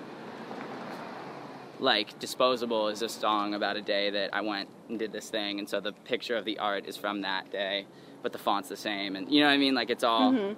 like 1.79 2.19
Disposable 2.19 2.87
is 2.89 3.01
a 3.01 3.09
song 3.09 3.55
about 3.55 3.77
a 3.77 3.81
day 3.81 4.11
that 4.11 4.29
I 4.31 4.41
went 4.41 4.69
and 4.89 4.99
did 4.99 5.11
this 5.11 5.31
thing 5.31 5.57
and 5.57 5.67
so 5.67 5.79
the 5.79 5.91
picture 5.91 6.35
of 6.35 6.45
the 6.45 6.59
art 6.59 6.85
is 6.85 6.95
from 6.97 7.21
that 7.21 7.51
day, 7.51 7.87
but 8.23 8.31
the 8.31 8.39
font's 8.39 8.69
the 8.69 8.75
same 8.77 9.15
and 9.15 9.29
you 9.31 9.39
know 9.41 9.47
what 9.47 9.53
I 9.53 9.57
mean 9.57 9.75
like 9.75 9.89
it's 9.91 10.03
all 10.03 10.31
Mhm. 10.31 10.55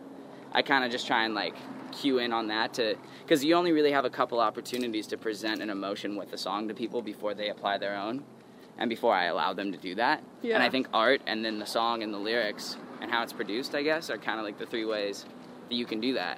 I 0.53 0.61
kind 0.61 0.85
of 0.85 0.91
just 0.91 1.05
try 1.05 1.25
and 1.25 1.33
like 1.35 1.55
cue 1.91 2.19
in 2.19 2.31
on 2.31 2.47
that 2.47 2.73
to 2.75 2.95
because 3.23 3.43
you 3.43 3.55
only 3.55 3.71
really 3.73 3.91
have 3.91 4.05
a 4.05 4.09
couple 4.09 4.39
opportunities 4.39 5.07
to 5.07 5.17
present 5.17 5.61
an 5.61 5.69
emotion 5.69 6.15
with 6.15 6.31
the 6.31 6.37
song 6.37 6.67
to 6.69 6.73
people 6.73 7.01
before 7.01 7.33
they 7.33 7.49
apply 7.49 7.77
their 7.77 7.95
own 7.97 8.23
and 8.77 8.89
before 8.89 9.13
I 9.13 9.25
allow 9.25 9.53
them 9.53 9.71
to 9.71 9.77
do 9.77 9.95
that. 9.95 10.23
Yeah. 10.41 10.55
And 10.55 10.63
I 10.63 10.69
think 10.69 10.87
art 10.93 11.21
and 11.27 11.43
then 11.43 11.59
the 11.59 11.65
song 11.65 12.03
and 12.03 12.13
the 12.13 12.17
lyrics 12.17 12.77
and 13.01 13.11
how 13.11 13.23
it's 13.23 13.33
produced, 13.33 13.73
I 13.75 13.81
guess, 13.83 14.09
are 14.09 14.17
kind 14.17 14.39
of 14.39 14.45
like 14.45 14.57
the 14.57 14.65
three 14.65 14.85
ways 14.85 15.25
that 15.69 15.75
you 15.75 15.85
can 15.85 15.99
do 15.99 16.13
that. 16.13 16.37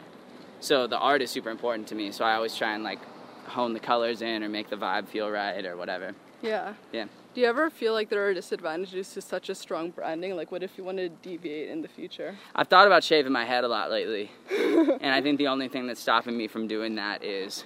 So 0.60 0.88
the 0.88 0.98
art 0.98 1.22
is 1.22 1.30
super 1.30 1.50
important 1.50 1.88
to 1.90 1.96
me. 1.96 2.12
So 2.12 2.24
I 2.26 2.34
always 2.36 2.56
try 2.56 2.74
and 2.74 2.84
like 2.84 3.00
hone 3.48 3.74
the 3.74 3.80
colors 3.80 4.22
in 4.22 4.44
or 4.44 4.50
make 4.50 4.70
the 4.70 4.76
vibe 4.78 5.08
feel 5.08 5.30
right 5.30 5.64
or 5.66 5.76
whatever. 5.78 6.14
Yeah. 6.42 6.74
Yeah. 6.92 7.06
Do 7.38 7.42
you 7.42 7.50
ever 7.50 7.70
feel 7.70 7.94
like 7.94 8.10
there 8.10 8.28
are 8.28 8.34
disadvantages 8.34 9.14
to 9.14 9.22
such 9.22 9.50
a 9.50 9.54
strong 9.54 9.92
branding? 9.92 10.36
Like, 10.36 10.52
what 10.52 10.64
if 10.64 10.76
you 10.76 10.84
want 10.84 10.98
to 10.98 11.08
deviate 11.10 11.70
in 11.70 11.84
the 11.84 11.88
future? 11.88 12.36
I've 12.56 12.68
thought 12.68 12.88
about 12.88 13.04
shaving 13.04 13.32
my 13.32 13.46
head 13.46 13.64
a 13.64 13.68
lot 13.68 13.92
lately. 13.92 14.32
and 14.50 15.14
I 15.14 15.22
think 15.22 15.38
the 15.38 15.46
only 15.46 15.68
thing 15.68 15.86
that's 15.86 16.02
stopping 16.02 16.36
me 16.36 16.48
from 16.48 16.68
doing 16.68 16.96
that 16.96 17.24
is 17.24 17.64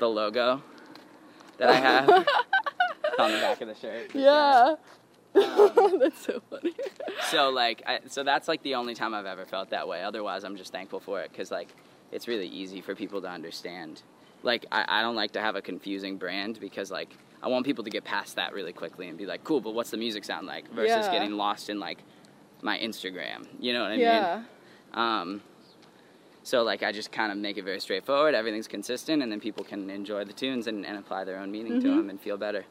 the 0.00 0.08
logo 0.08 0.64
that 1.58 1.70
I 1.70 1.74
have 1.74 2.08
on 3.20 3.30
the 3.30 3.38
back 3.38 3.60
of 3.60 3.68
the 3.68 3.76
shirt. 3.76 4.10
Yeah. 4.16 4.74
Um, 5.36 6.00
That's 6.00 6.20
so 6.20 6.42
funny. 6.50 6.74
so 7.30 7.50
like 7.50 7.84
I, 7.86 8.00
so 8.08 8.24
that's 8.24 8.48
like 8.48 8.64
the 8.64 8.74
only 8.74 8.96
time 8.96 9.14
I've 9.14 9.26
ever 9.26 9.44
felt 9.44 9.70
that 9.70 9.86
way. 9.86 10.02
Otherwise, 10.02 10.42
I'm 10.42 10.56
just 10.56 10.72
thankful 10.72 10.98
for 10.98 11.20
it 11.20 11.30
because 11.30 11.52
like 11.52 11.68
it's 12.10 12.26
really 12.26 12.48
easy 12.48 12.80
for 12.80 12.96
people 12.96 13.20
to 13.20 13.28
understand. 13.28 14.02
Like 14.42 14.66
I, 14.72 14.84
I 14.88 15.02
don't 15.02 15.14
like 15.14 15.30
to 15.32 15.40
have 15.40 15.54
a 15.54 15.62
confusing 15.62 16.16
brand 16.16 16.58
because 16.58 16.90
like 16.90 17.16
I 17.42 17.48
want 17.48 17.64
people 17.64 17.84
to 17.84 17.90
get 17.90 18.04
past 18.04 18.36
that 18.36 18.52
really 18.52 18.72
quickly 18.72 19.08
and 19.08 19.16
be 19.16 19.26
like, 19.26 19.44
cool, 19.44 19.60
but 19.60 19.74
what's 19.74 19.90
the 19.90 19.96
music 19.96 20.24
sound 20.24 20.46
like? 20.46 20.68
Versus 20.72 21.06
Yeah. 21.06 21.12
getting 21.12 21.32
lost 21.32 21.70
in 21.70 21.78
like 21.78 21.98
my 22.62 22.78
Instagram. 22.78 23.46
You 23.60 23.72
know 23.72 23.82
what 23.82 23.92
I 23.92 23.94
yeah. 23.94 24.36
mean? 24.36 24.44
Um, 25.04 25.42
so 26.42 26.62
like 26.62 26.82
I 26.82 26.92
just 26.92 27.12
kind 27.12 27.30
of 27.30 27.38
make 27.38 27.56
it 27.58 27.64
very 27.64 27.78
straightforward. 27.80 28.34
Everything's 28.34 28.66
consistent, 28.68 29.22
and 29.22 29.30
then 29.30 29.38
people 29.40 29.64
can 29.64 29.90
enjoy 29.90 30.24
the 30.24 30.32
tunes 30.32 30.66
and, 30.66 30.84
and 30.86 30.98
apply 30.98 31.24
their 31.24 31.38
own 31.38 31.50
meaning 31.52 31.80
to 31.80 31.86
Mhm. 31.86 31.96
them 31.96 32.10
and 32.10 32.20
feel 32.20 32.36
better. 32.36 32.64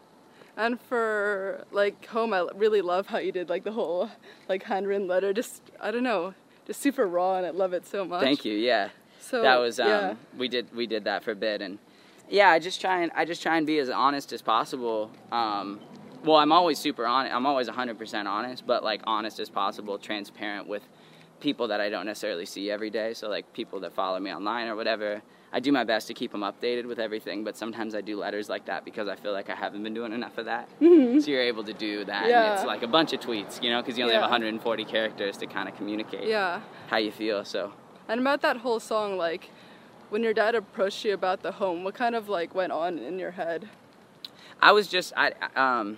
And 0.57 0.81
for 0.81 1.65
like 1.71 2.07
home, 2.07 2.33
I 2.33 2.47
really 2.55 2.81
love 2.81 3.07
how 3.07 3.19
you 3.19 3.31
did 3.31 3.47
like 3.49 3.63
the 3.63 3.73
whole 3.73 4.09
like 4.49 4.63
handwritten 4.63 5.07
letter. 5.07 5.31
Just 5.31 5.61
I 5.79 5.91
don't 5.91 6.03
know, 6.03 6.33
just 6.65 6.81
super 6.81 7.05
raw, 7.07 7.37
and 7.37 7.45
I 7.45 7.51
love 7.51 7.73
it 7.73 7.85
so 7.85 8.03
much. 8.03 8.21
Thank 8.23 8.43
you. 8.43 8.53
Yeah. 8.55 8.89
So 9.19 9.41
that 9.43 9.57
was 9.57 9.79
um, 9.79 9.87
yeah. 9.87 10.15
we 10.37 10.47
did 10.47 10.73
we 10.75 10.87
did 10.87 11.03
that 11.03 11.23
for 11.23 11.31
a 11.31 11.35
bit 11.35 11.61
and 11.61 11.77
yeah 12.29 12.49
i 12.49 12.59
just 12.59 12.79
try 12.81 13.01
and 13.01 13.11
i 13.15 13.23
just 13.25 13.41
try 13.41 13.57
and 13.57 13.65
be 13.67 13.79
as 13.79 13.89
honest 13.89 14.31
as 14.33 14.41
possible 14.41 15.09
um, 15.31 15.79
well 16.23 16.37
i'm 16.37 16.51
always 16.51 16.77
super 16.79 17.05
honest 17.05 17.33
i'm 17.33 17.45
always 17.45 17.67
100% 17.69 18.25
honest 18.27 18.65
but 18.65 18.83
like 18.83 19.01
honest 19.05 19.39
as 19.39 19.49
possible 19.49 19.97
transparent 19.97 20.67
with 20.67 20.83
people 21.39 21.67
that 21.67 21.79
i 21.79 21.89
don't 21.89 22.05
necessarily 22.05 22.45
see 22.45 22.69
every 22.71 22.89
day 22.89 23.13
so 23.13 23.29
like 23.29 23.51
people 23.53 23.79
that 23.79 23.93
follow 23.93 24.19
me 24.19 24.33
online 24.33 24.67
or 24.67 24.75
whatever 24.75 25.21
i 25.53 25.59
do 25.59 25.71
my 25.71 25.83
best 25.83 26.07
to 26.07 26.13
keep 26.13 26.31
them 26.31 26.41
updated 26.41 26.85
with 26.85 26.99
everything 26.99 27.43
but 27.43 27.55
sometimes 27.55 27.93
i 27.95 28.01
do 28.01 28.17
letters 28.17 28.49
like 28.49 28.65
that 28.65 28.83
because 28.83 29.07
i 29.07 29.15
feel 29.15 29.31
like 29.33 29.49
i 29.49 29.55
haven't 29.55 29.83
been 29.83 29.93
doing 29.93 30.11
enough 30.11 30.37
of 30.37 30.45
that 30.45 30.67
Mhm. 30.81 31.21
so 31.21 31.29
you're 31.31 31.41
able 31.41 31.63
to 31.63 31.73
do 31.73 32.03
that 32.05 32.23
and 32.23 32.31
Yeah. 32.31 32.53
it's 32.53 32.65
like 32.65 32.81
a 32.83 32.87
bunch 32.87 33.13
of 33.13 33.19
tweets 33.19 33.61
you 33.63 33.69
know 33.69 33.81
because 33.81 33.97
you 33.97 34.03
only 34.03 34.15
Yeah. 34.15 34.21
have 34.21 34.29
140 34.29 34.83
characters 34.85 35.37
to 35.37 35.45
kind 35.45 35.69
of 35.69 35.75
communicate 35.77 36.27
Yeah. 36.27 36.61
how 36.87 36.97
you 36.97 37.11
feel 37.11 37.45
so 37.45 37.71
And 38.09 38.21
about 38.21 38.39
that 38.41 38.55
whole 38.57 38.79
song, 38.79 39.17
like, 39.17 39.49
when 40.09 40.23
your 40.23 40.33
dad 40.33 40.55
approached 40.55 41.03
you 41.05 41.13
about 41.13 41.41
the 41.43 41.53
home, 41.53 41.83
what 41.83 41.93
kind 41.95 42.15
of 42.15 42.29
like 42.29 42.55
went 42.55 42.71
on 42.71 42.97
in 42.99 43.19
your 43.19 43.31
head? 43.31 43.69
I 44.61 44.71
was 44.71 44.87
just 44.87 45.13
I 45.15 45.33
um 45.55 45.97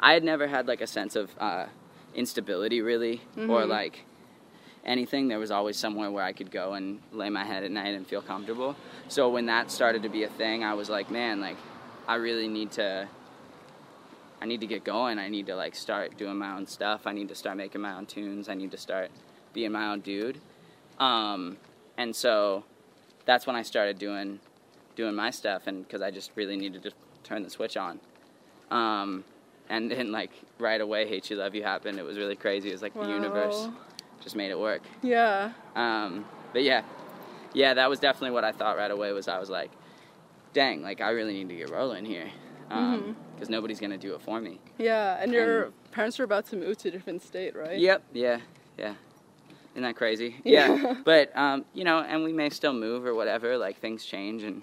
I 0.00 0.12
had 0.12 0.24
never 0.24 0.46
had 0.46 0.66
like 0.66 0.80
a 0.80 0.86
sense 0.86 1.16
of 1.16 1.30
uh, 1.38 1.66
instability 2.14 2.80
really 2.82 3.22
or 3.36 3.62
Mhm. 3.62 3.68
like 3.68 4.04
anything. 4.84 5.28
There 5.28 5.38
was 5.38 5.50
always 5.50 5.76
somewhere 5.78 6.10
where 6.10 6.24
I 6.24 6.32
could 6.32 6.50
go 6.50 6.74
and 6.74 7.00
lay 7.12 7.30
my 7.30 7.44
head 7.44 7.64
at 7.64 7.70
night 7.70 7.94
and 7.94 8.06
feel 8.06 8.20
comfortable. 8.20 8.76
So 9.08 9.28
when 9.30 9.46
that 9.46 9.70
started 9.70 10.02
to 10.02 10.08
be 10.08 10.24
a 10.24 10.28
thing, 10.28 10.64
I 10.64 10.74
was 10.74 10.90
like, 10.90 11.10
man, 11.10 11.40
like 11.40 11.56
I 12.06 12.16
really 12.16 12.48
need 12.48 12.72
to 12.72 13.08
I 14.42 14.46
need 14.46 14.60
to 14.60 14.66
get 14.66 14.84
going. 14.84 15.18
I 15.18 15.28
need 15.28 15.46
to 15.46 15.56
like 15.56 15.74
start 15.74 16.18
doing 16.18 16.36
my 16.36 16.54
own 16.54 16.66
stuff. 16.66 17.06
I 17.06 17.12
need 17.12 17.28
to 17.28 17.34
start 17.34 17.56
making 17.56 17.80
my 17.80 17.94
own 17.94 18.04
tunes. 18.04 18.48
I 18.48 18.54
need 18.54 18.72
to 18.72 18.76
start 18.76 19.10
being 19.54 19.72
my 19.72 19.86
own 19.92 20.00
dude. 20.00 20.38
Um, 20.98 21.56
and 21.96 22.14
so 22.14 22.64
that's 23.24 23.46
when 23.46 23.56
I 23.56 23.62
started 23.62 23.98
doing 23.98 24.40
doing 24.96 25.14
my 25.14 25.30
stuff 25.30 25.66
and 25.66 25.82
because 25.86 26.02
I 26.02 26.10
just 26.10 26.30
really 26.36 26.56
needed 26.56 26.82
to 26.84 26.92
turn 27.24 27.42
the 27.42 27.50
switch 27.50 27.76
on. 27.76 28.00
Um, 28.70 29.24
and 29.68 29.90
then 29.90 30.12
like 30.12 30.30
right 30.58 30.80
away, 30.80 31.06
"Hate 31.08 31.30
You, 31.30 31.36
Love 31.36 31.54
You" 31.54 31.62
happened. 31.62 31.98
It 31.98 32.02
was 32.04 32.16
really 32.16 32.36
crazy. 32.36 32.68
It 32.68 32.72
was 32.72 32.82
like 32.82 32.94
the 32.94 33.08
universe 33.08 33.68
just 34.22 34.36
made 34.36 34.50
it 34.50 34.58
work. 34.58 34.82
Yeah. 35.02 35.52
Um, 35.74 36.24
but 36.52 36.62
yeah, 36.62 36.82
yeah, 37.52 37.74
that 37.74 37.88
was 37.90 37.98
definitely 37.98 38.30
what 38.32 38.44
I 38.44 38.52
thought 38.52 38.76
right 38.76 38.90
away. 38.90 39.12
Was 39.12 39.26
I 39.28 39.38
was 39.38 39.50
like, 39.50 39.70
dang, 40.52 40.82
like 40.82 41.00
I 41.00 41.10
really 41.10 41.32
need 41.34 41.48
to 41.48 41.56
get 41.56 41.70
rolling 41.70 42.04
here 42.04 42.30
because 42.68 43.48
nobody's 43.50 43.80
gonna 43.80 43.98
do 43.98 44.14
it 44.14 44.22
for 44.22 44.40
me. 44.40 44.60
Yeah. 44.78 45.18
And 45.20 45.32
your 45.32 45.64
And- 45.64 45.90
parents 45.92 46.18
were 46.18 46.24
about 46.24 46.46
to 46.46 46.56
move 46.56 46.76
to 46.78 46.88
a 46.88 46.90
different 46.90 47.22
state, 47.22 47.54
right? 47.56 47.78
Yep. 47.78 48.02
Yeah. 48.12 48.40
Yeah. 48.78 48.94
Isn't 49.74 49.82
that 49.82 49.96
crazy? 49.96 50.36
Yeah. 50.44 50.74
Yeah. 50.74 50.94
but 51.04 51.36
um, 51.36 51.64
you 51.74 51.84
know, 51.84 51.98
and 51.98 52.22
we 52.22 52.32
may 52.32 52.50
still 52.50 52.72
move 52.72 53.04
or 53.04 53.14
whatever. 53.14 53.58
Like 53.58 53.80
things 53.80 54.04
change 54.04 54.42
and 54.44 54.62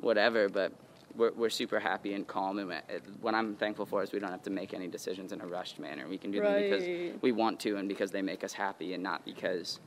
whatever. 0.00 0.48
But 0.48 0.72
we're 1.16 1.32
we're 1.32 1.50
super 1.50 1.80
happy 1.80 2.14
and 2.14 2.26
calm. 2.26 2.58
And 2.58 2.72
what 3.20 3.34
I'm 3.34 3.56
thankful 3.56 3.84
for 3.84 4.02
is 4.02 4.12
we 4.12 4.20
don't 4.20 4.30
have 4.30 4.44
to 4.44 4.50
make 4.50 4.74
any 4.74 4.86
decisions 4.86 5.32
in 5.32 5.40
a 5.40 5.46
rushed 5.46 5.78
manner. 5.78 6.06
We 6.08 6.18
can 6.18 6.30
do 6.30 6.40
them 6.40 6.62
because 6.62 6.84
we 7.20 7.32
want 7.32 7.58
to 7.60 7.76
and 7.76 7.88
because 7.88 8.10
they 8.12 8.22
make 8.22 8.44
us 8.44 8.52
happy, 8.52 8.94
and 8.94 9.02
not 9.02 9.24
because 9.24 9.80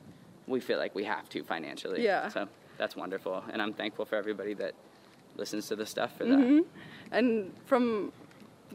we 0.46 0.60
feel 0.60 0.78
like 0.78 0.94
we 0.94 1.04
have 1.04 1.28
to 1.30 1.42
financially. 1.42 2.04
Yeah. 2.04 2.28
So 2.28 2.46
that's 2.76 2.94
wonderful, 2.94 3.42
and 3.52 3.62
I'm 3.62 3.72
thankful 3.72 4.04
for 4.04 4.16
everybody 4.16 4.54
that 4.54 4.74
listens 5.36 5.66
to 5.68 5.76
the 5.76 5.86
stuff 5.86 6.16
for 6.18 6.24
that. 6.26 6.64
And 7.10 7.52
from 7.64 8.12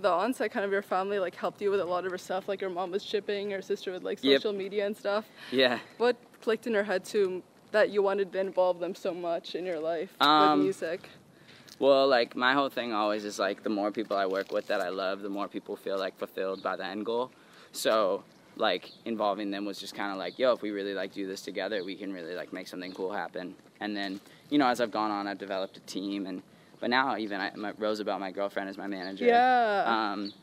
the 0.01 0.11
onset, 0.11 0.51
kind 0.51 0.65
of 0.65 0.71
your 0.71 0.81
family 0.81 1.19
like 1.19 1.35
helped 1.35 1.61
you 1.61 1.71
with 1.71 1.79
a 1.79 1.85
lot 1.85 2.05
of 2.05 2.11
your 2.11 2.17
stuff. 2.17 2.47
Like 2.47 2.61
your 2.61 2.69
mom 2.69 2.91
was 2.91 3.03
shipping, 3.03 3.51
your 3.51 3.61
sister 3.61 3.91
with 3.91 4.03
like 4.03 4.19
Yep. 4.21 4.37
social 4.41 4.53
media 4.53 4.85
and 4.85 4.95
stuff. 4.95 5.25
Yeah. 5.51 5.79
What 5.97 6.15
clicked 6.41 6.67
in 6.67 6.73
your 6.73 6.83
head 6.83 7.03
to 7.05 7.41
that 7.71 7.89
you 7.89 8.01
wanted 8.01 8.31
to 8.31 8.39
involve 8.39 8.79
them 8.79 8.95
so 8.95 9.13
much 9.13 9.55
in 9.55 9.65
your 9.65 9.79
life 9.79 10.09
Um, 10.21 10.59
with 10.59 10.63
music? 10.65 11.09
Well, 11.79 12.07
like 12.07 12.35
my 12.35 12.53
whole 12.53 12.69
thing 12.69 12.93
always 12.93 13.23
is 13.25 13.37
like 13.39 13.63
the 13.63 13.69
more 13.69 13.91
people 13.91 14.17
I 14.17 14.25
work 14.25 14.51
with 14.51 14.67
that 14.67 14.81
I 14.81 14.89
love, 14.89 15.21
the 15.21 15.29
more 15.29 15.47
people 15.47 15.75
feel 15.75 15.97
like 15.99 16.17
fulfilled 16.17 16.63
by 16.63 16.75
the 16.75 16.85
end 16.85 17.05
goal. 17.05 17.31
So 17.71 18.23
like 18.55 18.89
involving 19.05 19.51
them 19.51 19.65
was 19.65 19.79
just 19.79 19.93
kind 19.93 20.11
of 20.11 20.17
like, 20.17 20.39
yo, 20.39 20.53
if 20.53 20.61
we 20.61 20.71
really 20.71 20.95
like 20.95 21.13
do 21.13 21.27
this 21.27 21.41
together, 21.41 21.83
we 21.83 21.95
can 21.95 22.11
really 22.13 22.35
like 22.35 22.51
make 22.51 22.67
something 22.67 22.93
cool 22.93 23.11
happen. 23.11 23.55
And 23.79 23.95
then 23.95 24.19
you 24.49 24.57
know, 24.57 24.67
as 24.67 24.79
I've 24.81 24.91
gone 24.91 25.11
on, 25.11 25.27
I've 25.27 25.37
developed 25.37 25.77
a 25.77 25.81
team, 25.81 26.25
and 26.25 26.41
but 26.79 26.89
now 26.89 27.17
even 27.17 27.39
I, 27.39 27.51
my, 27.55 27.73
Roosevelt, 27.77 28.19
my 28.19 28.31
girlfriend, 28.31 28.69
is 28.69 28.77
my 28.77 28.87
manager. 28.87 29.25
Yeah. 29.25 29.83
Um, 29.87 30.33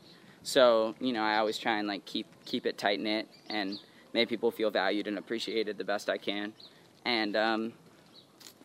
so 0.43 0.95
you 0.99 1.13
know, 1.13 1.23
I 1.23 1.37
always 1.37 1.57
try 1.57 1.77
and 1.79 1.87
like 1.87 2.05
keep 2.05 2.27
keep 2.45 2.65
it 2.65 2.77
tight 2.77 2.99
knit 2.99 3.27
and 3.49 3.79
make 4.13 4.29
people 4.29 4.51
feel 4.51 4.71
valued 4.71 5.07
and 5.07 5.17
appreciated 5.17 5.77
the 5.77 5.83
best 5.83 6.09
I 6.09 6.17
can, 6.17 6.53
and 7.03 7.35
um, 7.35 7.73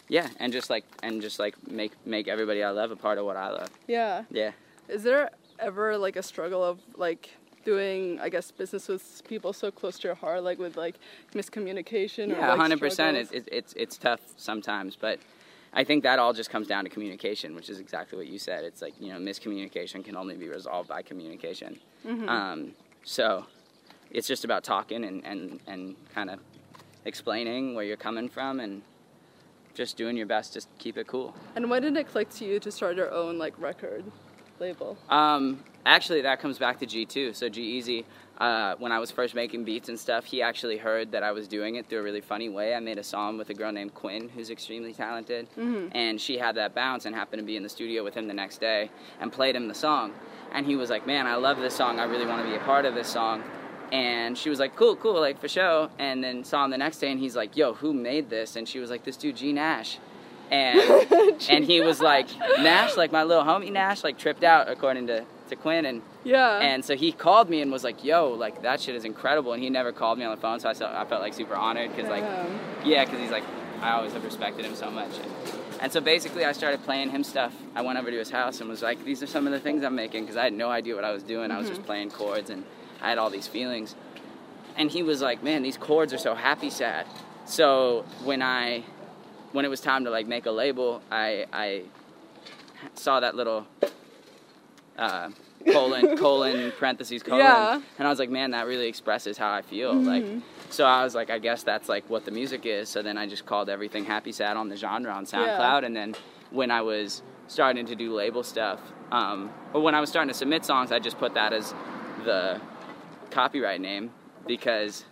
yeah, 0.08 0.28
and 0.38 0.52
just 0.52 0.70
like 0.70 0.84
and 1.02 1.22
just 1.22 1.38
like 1.38 1.54
make 1.68 1.92
make 2.06 2.28
everybody 2.28 2.62
I 2.62 2.70
love 2.70 2.90
a 2.90 2.96
part 2.96 3.18
of 3.18 3.24
what 3.24 3.36
I 3.36 3.50
love. 3.50 3.70
yeah. 3.86 4.24
Yeah. 4.30 4.52
Is 4.88 5.02
there 5.04 5.30
ever 5.58 5.96
like 5.96 6.16
a 6.16 6.22
struggle 6.22 6.64
of 6.64 6.80
like 6.96 7.30
doing, 7.64 8.18
I 8.20 8.28
guess, 8.28 8.50
business 8.50 8.88
with 8.88 9.22
people 9.28 9.52
so 9.52 9.70
close 9.70 9.98
to 10.00 10.08
your 10.08 10.14
heart, 10.14 10.42
like 10.42 10.58
with 10.58 10.76
like 10.76 10.96
miscommunication? 11.34 12.28
or, 12.32 12.36
Yeah, 12.38 12.50
like, 12.50 12.58
hundred 12.58 12.80
percent. 12.80 13.16
It, 13.16 13.32
it, 13.32 13.48
it's 13.52 13.72
it's 13.74 13.96
tough 13.96 14.20
sometimes, 14.36 14.96
but 14.96 15.20
I 15.72 15.84
think 15.84 16.02
that 16.02 16.18
all 16.18 16.32
just 16.32 16.50
comes 16.50 16.66
down 16.66 16.84
to 16.84 16.90
communication, 16.90 17.54
which 17.54 17.70
is 17.70 17.78
exactly 17.78 18.18
what 18.18 18.26
you 18.26 18.38
said. 18.38 18.64
It's 18.64 18.82
like 18.82 18.94
you 19.00 19.12
know, 19.12 19.18
miscommunication 19.18 20.04
can 20.04 20.16
only 20.16 20.36
be 20.36 20.48
resolved 20.48 20.88
by 20.88 21.02
communication. 21.02 21.78
Mhm. 22.04 22.28
Um, 22.28 22.74
so 23.04 23.46
it's 24.10 24.26
just 24.26 24.44
about 24.44 24.64
talking 24.64 25.04
and 25.04 25.24
and 25.24 25.60
and 25.66 25.96
kind 26.14 26.30
of 26.30 26.40
explaining 27.04 27.74
where 27.74 27.84
you're 27.84 27.96
coming 27.96 28.28
from 28.28 28.60
and 28.60 28.82
just 29.74 29.96
doing 29.96 30.16
your 30.16 30.26
best 30.26 30.52
to 30.54 30.62
keep 30.78 30.96
it 30.96 31.06
cool. 31.06 31.34
And 31.54 31.70
when 31.70 31.82
did 31.82 31.96
it 31.96 32.08
click 32.08 32.28
to 32.30 32.44
you 32.44 32.58
to 32.60 32.70
start 32.70 32.96
your 32.96 33.12
own 33.12 33.38
like 33.38 33.54
record 33.58 34.04
label? 34.58 34.98
Um, 35.08 35.62
actually, 35.86 36.20
that 36.22 36.40
comes 36.40 36.58
back 36.58 36.78
to 36.80 36.86
G2. 36.86 37.34
So 37.34 37.48
G-Eazy, 37.48 38.04
uh, 38.40 38.74
when 38.78 38.90
I 38.90 38.98
was 38.98 39.10
first 39.10 39.34
making 39.34 39.64
beats 39.64 39.88
and 39.90 40.00
stuff, 40.00 40.24
he 40.24 40.40
actually 40.40 40.78
heard 40.78 41.12
that 41.12 41.22
I 41.22 41.30
was 41.32 41.46
doing 41.46 41.74
it 41.74 41.86
through 41.88 41.98
a 41.98 42.02
really 42.02 42.22
funny 42.22 42.48
way. 42.48 42.74
I 42.74 42.80
made 42.80 42.96
a 42.98 43.04
song 43.04 43.36
with 43.36 43.50
a 43.50 43.54
girl 43.54 43.70
named 43.70 43.94
Quinn, 43.94 44.30
who's 44.34 44.48
extremely 44.50 44.94
talented, 44.94 45.46
Mhm. 45.58 45.90
and 45.92 46.18
she 46.20 46.38
had 46.38 46.54
that 46.54 46.74
bounce 46.74 47.04
and 47.04 47.14
happened 47.14 47.40
to 47.40 47.46
be 47.46 47.56
in 47.56 47.62
the 47.62 47.68
studio 47.68 48.02
with 48.02 48.14
him 48.14 48.26
the 48.28 48.34
next 48.34 48.58
day 48.58 48.90
and 49.20 49.30
played 49.30 49.54
him 49.54 49.68
the 49.68 49.74
song. 49.74 50.14
And 50.52 50.64
he 50.66 50.74
was 50.74 50.88
like, 50.90 51.06
"Man, 51.06 51.26
I 51.26 51.34
love 51.36 51.58
this 51.60 51.74
song. 51.74 52.00
I 52.00 52.04
really 52.04 52.26
want 52.26 52.42
to 52.42 52.48
be 52.50 52.56
a 52.56 52.60
part 52.60 52.84
of 52.86 52.94
this 52.94 53.08
song." 53.08 53.42
And 53.92 54.38
she 54.38 54.48
was 54.48 54.58
like, 54.58 54.74
"Cool, 54.74 54.96
cool, 54.96 55.20
like 55.20 55.38
for 55.40 55.48
show." 55.48 55.90
And 55.98 56.24
then 56.24 56.42
saw 56.44 56.64
him 56.64 56.70
the 56.70 56.78
next 56.78 56.98
day, 56.98 57.10
and 57.10 57.20
he's 57.20 57.36
like, 57.36 57.56
"Yo, 57.56 57.74
who 57.74 57.92
made 57.92 58.30
this?" 58.30 58.56
And 58.56 58.66
she 58.68 58.78
was 58.78 58.88
like, 58.90 59.04
"This 59.04 59.16
dude, 59.16 59.36
Gene 59.36 59.56
Nash." 59.56 59.98
And 60.50 60.80
and 61.50 61.64
he 61.64 61.80
was 61.80 62.00
like 62.00 62.26
Nash, 62.60 62.96
like 62.96 63.12
my 63.12 63.22
little 63.22 63.44
homie 63.44 63.70
Nash, 63.70 64.02
like 64.02 64.16
tripped 64.18 64.42
out 64.44 64.68
according 64.68 65.06
to, 65.08 65.24
to 65.50 65.56
Quinn, 65.56 65.84
and 65.84 66.02
Yeah. 66.24 66.58
and 66.58 66.84
so 66.84 66.96
he 66.96 67.12
called 67.12 67.48
me 67.48 67.60
and 67.60 67.70
was 67.70 67.84
like, 67.84 68.02
"Yo, 68.02 68.30
like 68.30 68.62
that 68.62 68.80
shit 68.80 68.94
is 68.94 69.04
incredible," 69.04 69.52
and 69.52 69.62
he 69.62 69.70
never 69.70 69.92
called 69.92 70.18
me 70.18 70.24
on 70.24 70.34
the 70.34 70.40
phone, 70.40 70.58
so 70.60 70.68
I 70.68 70.74
felt 70.74 70.94
I 70.94 71.04
felt 71.04 71.20
like 71.20 71.34
super 71.34 71.54
honored 71.54 71.94
because 71.94 72.10
like 72.10 72.24
yeah, 72.84 73.04
because 73.04 73.20
he's 73.20 73.30
like 73.30 73.44
I 73.82 73.92
always 73.92 74.12
have 74.12 74.24
respected 74.24 74.64
him 74.64 74.74
so 74.74 74.90
much, 74.90 75.10
and, 75.18 75.32
and 75.80 75.92
so 75.92 76.00
basically 76.00 76.44
I 76.44 76.52
started 76.52 76.82
playing 76.82 77.10
him 77.10 77.24
stuff. 77.24 77.54
I 77.74 77.82
went 77.82 77.98
over 77.98 78.10
to 78.10 78.18
his 78.18 78.30
house 78.30 78.60
and 78.60 78.68
was 78.68 78.82
like, 78.82 79.04
"These 79.04 79.22
are 79.22 79.26
some 79.26 79.46
of 79.46 79.52
the 79.52 79.60
things 79.60 79.84
I'm 79.84 79.94
making," 79.94 80.24
because 80.24 80.36
I 80.36 80.44
had 80.44 80.52
no 80.52 80.70
idea 80.70 80.94
what 80.94 81.04
I 81.04 81.12
was 81.12 81.22
doing. 81.22 81.50
I 81.50 81.58
was 81.58 81.68
just 81.68 81.80
mm-hmm. 81.80 81.86
playing 81.86 82.10
chords 82.10 82.50
and 82.50 82.64
I 83.00 83.08
had 83.10 83.18
all 83.18 83.30
these 83.30 83.46
feelings, 83.46 83.94
and 84.76 84.90
he 84.90 85.02
was 85.02 85.22
like, 85.22 85.42
"Man, 85.42 85.62
these 85.62 85.76
chords 85.76 86.12
are 86.12 86.18
so 86.18 86.34
happy 86.34 86.70
sad." 86.70 87.06
So 87.46 88.04
when 88.24 88.42
I 88.42 88.84
when 89.52 89.64
it 89.64 89.68
was 89.68 89.80
time 89.80 90.04
to 90.04 90.10
like 90.10 90.26
make 90.26 90.46
a 90.46 90.50
label, 90.50 91.02
I 91.10 91.46
I 91.52 91.82
saw 92.94 93.20
that 93.20 93.34
little 93.34 93.66
uh, 94.98 95.30
colon 95.72 96.16
colon 96.18 96.72
parentheses 96.78 97.22
colon, 97.22 97.40
Yeah. 97.40 97.80
and 97.98 98.06
I 98.06 98.10
was 98.10 98.18
like, 98.18 98.30
man, 98.30 98.50
that 98.52 98.66
really 98.66 98.88
expresses 98.88 99.36
how 99.38 99.50
I 99.52 99.62
feel. 99.62 99.92
Like, 99.94 100.24
so 100.70 100.84
I 100.84 101.02
was 101.04 101.14
like, 101.14 101.30
I 101.30 101.38
guess 101.38 101.62
that's 101.62 101.88
like 101.88 102.08
what 102.08 102.24
the 102.24 102.30
music 102.30 102.64
is. 102.66 102.88
So 102.88 103.02
then 103.02 103.16
I 103.18 103.26
just 103.26 103.44
called 103.46 103.68
everything 103.68 104.04
happy 104.04 104.32
sad 104.32 104.56
on 104.56 104.68
the 104.68 104.76
genre 104.76 105.12
on 105.12 105.24
SoundCloud, 105.26 105.84
and 105.84 105.94
then 105.96 106.14
when 106.50 106.70
I 106.70 106.82
was 106.82 107.22
starting 107.48 107.86
to 107.86 107.94
do 107.96 108.12
label 108.14 108.42
stuff, 108.42 108.80
um, 109.12 109.50
or 109.74 109.80
when 109.82 109.94
I 109.94 110.00
was 110.00 110.08
starting 110.08 110.28
to 110.28 110.34
submit 110.34 110.64
songs, 110.64 110.92
I 110.92 110.98
just 110.98 111.18
put 111.18 111.34
that 111.34 111.52
as 111.52 111.74
the 112.24 112.60
copyright 113.30 113.80
name 113.80 114.10
because 114.46 115.04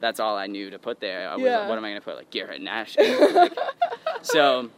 that's 0.00 0.20
all 0.20 0.36
I 0.36 0.46
knew 0.46 0.70
to 0.70 0.78
put 0.78 1.00
there. 1.00 1.28
I 1.28 1.34
was 1.34 1.42
Yeah. 1.44 1.60
like, 1.60 1.68
what 1.68 1.78
am 1.78 1.84
I 1.84 1.90
going 1.90 2.00
to 2.00 2.04
put? 2.04 2.16
Like 2.16 2.30
Garrett 2.30 2.60
Nash. 2.60 2.96
Like, 3.34 3.52
so 4.22 4.70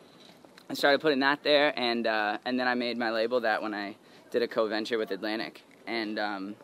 I 0.69 0.75
started 0.75 1.01
putting 1.01 1.21
that 1.21 1.43
there, 1.45 1.73
and 1.79 2.07
uh, 2.07 2.39
and 2.45 2.59
then 2.59 2.67
I 2.67 2.75
made 2.75 2.99
my 2.99 3.11
label 3.11 3.41
that 3.41 3.63
when 3.63 3.75
I 3.75 3.95
did 4.31 4.43
a 4.43 4.49
co-venture 4.49 4.99
with 4.99 5.11
Atlantic, 5.11 5.63
and 5.87 6.19
um, 6.19 6.57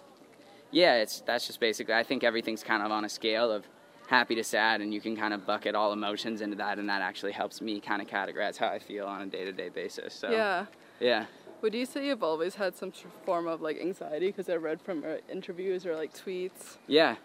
yeah, 0.70 0.96
it's 0.96 1.20
that's 1.20 1.46
just 1.46 1.60
basically. 1.60 1.94
I 1.94 2.02
think 2.02 2.24
everything's 2.24 2.62
kind 2.62 2.82
of 2.82 2.90
on 2.90 3.04
a 3.04 3.08
scale 3.08 3.50
of 3.50 3.64
happy 4.08 4.34
to 4.34 4.44
sad, 4.44 4.80
and 4.80 4.92
you 4.92 5.00
can 5.00 5.16
kind 5.16 5.32
of 5.32 5.46
bucket 5.46 5.74
all 5.74 5.92
emotions 5.92 6.40
into 6.40 6.56
that, 6.56 6.78
and 6.78 6.88
that 6.88 7.02
actually 7.02 7.32
helps 7.32 7.60
me 7.60 7.80
kind 7.80 8.02
of 8.02 8.08
categorize 8.08 8.56
how 8.56 8.68
I 8.68 8.78
feel 8.78 9.06
on 9.06 9.22
a 9.22 9.26
day-to-day 9.26 9.70
basis. 9.70 10.14
So 10.14 10.30
yeah. 10.30 10.66
yeah. 11.00 11.26
Would 11.62 11.74
you 11.74 11.86
say 11.86 12.06
you've 12.06 12.24
always 12.24 12.56
had 12.56 12.74
some 12.74 12.92
form 13.24 13.46
of 13.46 13.60
like 13.62 13.80
anxiety? 13.80 14.26
Because 14.26 14.48
I 14.48 14.56
read 14.56 14.80
from 14.80 15.04
interviews 15.30 15.86
or 15.86 15.94
like 15.94 16.12
tweets. 16.12 16.76
Yeah, 16.88 17.16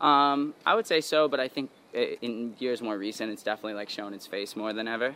um, 0.00 0.54
I 0.66 0.74
would 0.74 0.86
say 0.86 1.00
so, 1.00 1.28
but 1.28 1.40
I 1.40 1.48
think 1.48 1.70
in 1.94 2.54
years 2.58 2.82
more 2.82 2.98
recent, 2.98 3.30
it's 3.32 3.42
definitely 3.42 3.74
like 3.74 3.88
shown 3.88 4.12
its 4.14 4.26
face 4.26 4.56
more 4.56 4.72
than 4.72 4.88
ever, 4.88 5.14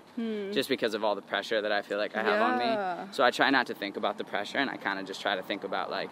just 0.52 0.68
because 0.68 0.94
of 0.94 1.02
all 1.04 1.14
the 1.14 1.22
pressure 1.22 1.60
that 1.60 1.72
I 1.72 1.82
feel 1.82 1.98
like 1.98 2.16
I 2.16 2.22
have 2.22 2.40
on 2.40 2.52
Hmm. 2.54 2.58
Me. 2.58 3.12
So 3.12 3.24
I 3.24 3.30
try 3.30 3.50
not 3.50 3.66
to 3.66 3.74
think 3.74 3.96
about 3.96 4.18
the 4.18 4.24
pressure, 4.24 4.58
and 4.58 4.70
I 4.70 4.76
kind 4.76 4.98
of 4.98 5.06
just 5.06 5.20
try 5.20 5.34
to 5.36 5.42
think 5.42 5.64
about 5.64 5.90
like 5.90 6.10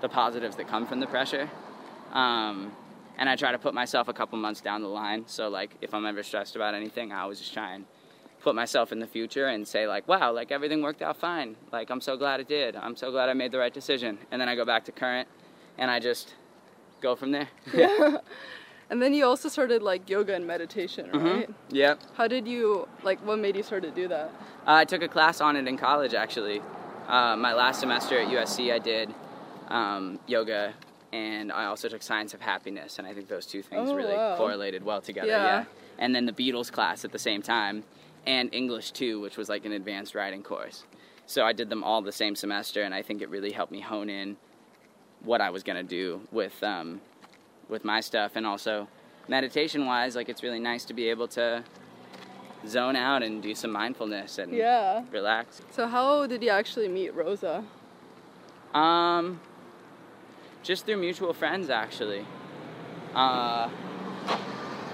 the 0.00 0.08
positives 0.08 0.56
that 0.56 0.68
come 0.68 0.86
from 0.86 1.00
the 1.00 1.06
pressure. 1.06 1.48
Um, 2.12 2.72
and 3.16 3.28
I 3.28 3.36
try 3.36 3.52
to 3.52 3.58
put 3.58 3.74
myself 3.74 4.08
a 4.08 4.12
couple 4.12 4.36
months 4.38 4.60
down 4.60 4.82
the 4.82 4.88
line. 4.88 5.24
So 5.26 5.48
like 5.48 5.70
if 5.80 5.94
I'm 5.94 6.04
ever 6.06 6.22
stressed 6.22 6.56
about 6.56 6.74
anything, 6.74 7.12
I 7.12 7.20
always 7.20 7.38
just 7.38 7.54
try 7.54 7.72
and 7.74 7.84
put 8.42 8.54
myself 8.54 8.92
in 8.92 8.98
the 8.98 9.06
future 9.06 9.46
and 9.46 9.66
say 9.66 9.86
like, 9.86 10.06
wow, 10.08 10.32
like 10.32 10.50
everything 10.52 10.82
worked 10.82 11.00
out 11.02 11.16
fine. 11.16 11.56
Like 11.72 11.90
I'm 11.90 12.00
so 12.00 12.16
glad 12.16 12.40
it 12.40 12.48
did. 12.48 12.76
I'm 12.76 12.96
so 12.96 13.10
glad 13.10 13.28
I 13.28 13.32
made 13.34 13.52
the 13.52 13.58
right 13.58 13.72
decision. 13.72 14.18
And 14.30 14.40
then 14.40 14.48
I 14.48 14.56
go 14.56 14.64
back 14.64 14.84
to 14.86 14.92
current, 14.92 15.28
and 15.78 15.90
I 15.90 16.00
just 16.00 16.34
go 17.00 17.14
from 17.16 17.30
there. 17.30 17.48
And 18.90 19.00
then 19.02 19.14
you 19.14 19.24
also 19.24 19.48
started 19.48 19.82
like 19.82 20.08
yoga 20.10 20.34
and 20.34 20.46
meditation, 20.46 21.10
right? 21.12 21.48
Yep. 21.70 22.00
How 22.14 22.28
did 22.28 22.46
you 22.46 22.86
like? 23.02 23.18
What 23.26 23.38
made 23.38 23.56
you 23.56 23.62
start 23.62 23.82
to 23.82 23.90
do 23.90 24.08
that? 24.08 24.26
Uh, 24.66 24.72
I 24.74 24.84
took 24.84 25.02
a 25.02 25.08
class 25.08 25.40
on 25.40 25.56
it 25.56 25.66
in 25.66 25.76
college, 25.78 26.14
actually. 26.14 26.60
Uh, 27.08 27.36
my 27.36 27.52
last 27.54 27.80
semester 27.80 28.18
at 28.18 28.28
USC, 28.28 28.72
I 28.72 28.78
did 28.78 29.14
um, 29.68 30.18
yoga, 30.26 30.74
and 31.12 31.50
I 31.52 31.64
also 31.66 31.88
took 31.88 32.02
science 32.02 32.34
of 32.34 32.40
happiness, 32.40 32.98
and 32.98 33.06
I 33.06 33.14
think 33.14 33.28
those 33.28 33.46
two 33.46 33.62
things 33.62 33.90
Oh, 33.90 33.94
really 33.94 34.14
wow. 34.14 34.36
correlated 34.36 34.84
well 34.84 35.00
together. 35.00 35.28
Yeah. 35.28 35.64
And 35.98 36.14
then 36.14 36.26
the 36.26 36.32
Beatles 36.32 36.70
class 36.72 37.04
at 37.04 37.12
the 37.12 37.18
same 37.18 37.40
time, 37.42 37.84
and 38.26 38.52
English 38.54 38.90
too, 38.92 39.20
which 39.20 39.36
was 39.36 39.48
like 39.48 39.64
an 39.64 39.72
advanced 39.72 40.14
writing 40.14 40.42
course. 40.42 40.84
So 41.26 41.44
I 41.44 41.52
did 41.52 41.70
them 41.70 41.82
all 41.84 42.02
the 42.02 42.12
same 42.12 42.36
semester, 42.36 42.82
and 42.82 42.94
I 42.94 43.00
think 43.02 43.22
it 43.22 43.28
really 43.30 43.52
helped 43.52 43.72
me 43.72 43.80
hone 43.80 44.10
in 44.10 44.36
what 45.22 45.40
I 45.40 45.50
was 45.50 45.62
gonna 45.62 45.82
do 45.82 46.20
with 46.32 46.62
um, 46.62 47.00
with 47.68 47.84
my 47.84 48.00
stuff, 48.00 48.32
and 48.36 48.46
also 48.46 48.88
meditation 49.28 49.86
wise, 49.86 50.14
like 50.16 50.28
it's 50.28 50.42
really 50.42 50.60
nice 50.60 50.84
to 50.86 50.94
be 50.94 51.08
able 51.08 51.28
to 51.28 51.64
zone 52.66 52.96
out 52.96 53.22
and 53.22 53.42
do 53.42 53.54
some 53.54 53.70
mindfulness 53.72 54.38
and 54.38 54.52
Yeah. 54.52 55.02
relax. 55.10 55.60
So 55.70 55.86
how 55.86 56.26
did 56.26 56.42
you 56.42 56.50
actually 56.50 56.88
meet 56.88 57.14
Rosa? 57.14 57.64
Um, 58.72 59.40
just 60.62 60.84
through 60.86 60.96
mutual 60.96 61.32
friends, 61.32 61.70
actually. 61.70 62.26
Uh, 63.14 63.68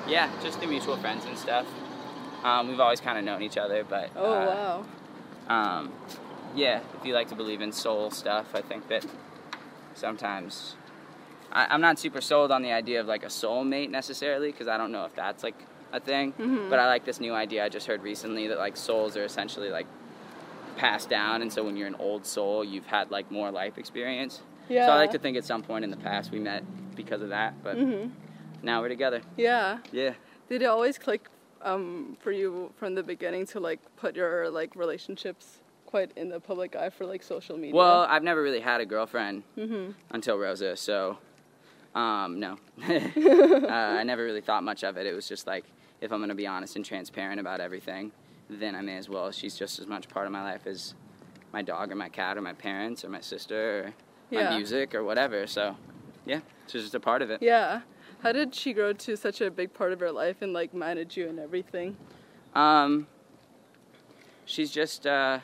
yeah, 0.07 0.29
just 0.43 0.59
through 0.59 0.69
mutual 0.69 0.97
friends 0.97 1.25
and 1.25 1.39
stuff. 1.39 1.67
Um, 2.45 2.69
we've 2.69 2.81
always 2.81 3.01
kind 3.01 3.19
of 3.19 3.25
known 3.25 3.43
each 3.43 3.57
other, 3.57 3.85
but 3.85 4.11
Oh 4.17 4.33
uh, 4.33 4.85
wow. 5.49 5.55
um, 5.55 5.93
yeah, 6.55 6.81
if 6.99 7.05
you 7.07 7.15
like 7.15 7.29
to 7.29 7.35
believe 7.35 7.61
in 7.61 7.71
soul 7.73 8.11
stuff, 8.11 8.55
I 8.55 8.63
think 8.63 8.89
that 8.89 9.05
sometimes 9.95 10.75
I, 11.53 11.67
I'm 11.71 11.81
not 11.81 11.99
super 11.99 12.21
sold 12.21 12.51
on 12.51 12.63
the 12.63 12.73
idea 12.73 13.01
of 13.01 13.07
like 13.07 13.25
a 13.25 13.29
soulmate 13.29 13.91
necessarily 13.91 14.51
because 14.53 14.69
I 14.69 14.77
don't 14.77 14.93
know 14.93 15.05
if 15.05 15.15
that's 15.15 15.43
like 15.43 15.57
a 15.93 16.01
thing. 16.01 16.33
Mhm. 16.35 16.71
But 16.71 16.79
I 16.79 16.87
like 16.87 17.05
this 17.05 17.21
new 17.21 17.35
idea 17.35 17.65
I 17.65 17.69
just 17.69 17.87
heard 17.87 18.03
recently 18.03 18.47
that 18.49 18.59
like 18.59 18.77
souls 18.77 19.17
are 19.17 19.25
essentially 19.25 19.71
like 19.71 19.87
passed 20.77 21.11
down, 21.11 21.43
and 21.43 21.53
so 21.53 21.63
when 21.65 21.77
you're 21.77 21.89
an 21.89 21.97
old 21.99 22.25
soul, 22.25 22.65
you've 22.65 22.87
had 22.87 23.11
like 23.11 23.31
more 23.31 23.51
life 23.51 23.77
experience. 23.79 24.41
Yeah. 24.69 24.87
So 24.87 24.93
I 24.93 24.97
like 24.97 25.11
to 25.13 25.19
think 25.19 25.37
at 25.37 25.45
some 25.45 25.63
point 25.63 25.85
in 25.85 25.91
the 25.91 25.97
past 25.97 26.31
we 26.31 26.39
met 26.39 26.63
because 26.95 27.23
of 27.23 27.29
that, 27.31 27.55
but 27.63 27.77
Mhm. 27.77 28.11
now 28.63 28.81
we're 28.81 28.89
together. 28.89 29.21
Yeah. 29.37 29.79
Yeah. 29.93 30.15
Did 30.49 30.63
it 30.63 30.67
always 30.67 30.99
click 30.99 31.29
um, 31.63 32.17
for 32.21 32.33
you 32.33 32.73
from 32.79 32.95
the 32.95 33.03
beginning 33.03 33.45
to 33.47 33.61
like 33.61 33.81
put 33.97 34.17
your 34.17 34.49
like 34.49 34.75
relationships 34.77 35.59
quite 35.85 36.11
in 36.17 36.29
the 36.31 36.41
public 36.41 36.75
eye 36.77 36.89
for 36.89 37.05
like 37.05 37.23
social 37.23 37.57
media? 37.59 37.75
Well, 37.75 38.03
I've 38.09 38.23
never 38.23 38.43
really 38.43 38.61
had 38.61 38.81
a 38.81 38.87
girlfriend 38.87 39.43
Mhm. 39.59 39.95
until 40.11 40.39
Rosa, 40.39 40.75
so 40.77 41.19
um, 41.95 42.39
no. 42.41 42.59
uh, 42.89 43.69
I 43.69 44.03
never 44.05 44.25
really 44.25 44.41
thought 44.41 44.63
much 44.63 44.85
of 44.85 44.97
it. 44.97 45.07
It 45.07 45.13
was 45.15 45.29
just 45.29 45.47
like, 45.47 45.65
if 46.01 46.13
I'm 46.13 46.21
gonna 46.21 46.35
be 46.35 46.47
honest 46.47 46.77
and 46.77 46.85
transparent 46.85 47.41
about 47.41 47.61
everything, 47.61 48.13
then 48.49 48.75
I 48.75 48.81
may 48.81 48.97
as 48.97 49.09
well. 49.09 49.31
She's 49.31 49.57
just 49.57 49.79
as 49.79 49.87
much 49.87 50.09
part 50.09 50.27
of 50.27 50.33
my 50.33 50.43
life 50.43 50.67
as 50.67 50.95
my 51.53 51.63
dog 51.63 51.91
or 51.93 51.95
my 51.97 52.09
cat 52.09 52.37
or 52.39 52.41
my 52.41 52.53
parents 52.53 53.05
or 53.05 53.09
my 53.09 53.21
sister 53.21 53.81
or 53.87 53.95
Yeah. 54.31 54.51
my 54.51 54.57
music 54.57 54.95
or 54.95 55.03
whatever. 55.05 55.47
So, 55.47 55.77
yeah, 56.27 56.41
she's 56.69 56.83
just 56.83 56.95
a 56.95 57.01
part 57.01 57.23
of 57.23 57.31
it. 57.31 57.43
Yeah. 57.43 57.81
How 58.23 58.33
did 58.33 58.55
she 58.55 58.73
grow 58.73 58.93
to 58.93 59.17
such 59.17 59.41
a 59.41 59.51
big 59.51 59.73
part 59.73 59.93
of 59.93 60.01
your 60.01 60.13
life 60.13 60.43
and 60.43 60.53
like 60.53 60.73
manage 60.75 61.17
you 61.17 61.29
and 61.29 61.39
everything? 61.41 61.97
Um, 62.55 63.07
she's 64.45 64.71
just 64.71 65.07
uh, 65.07 65.39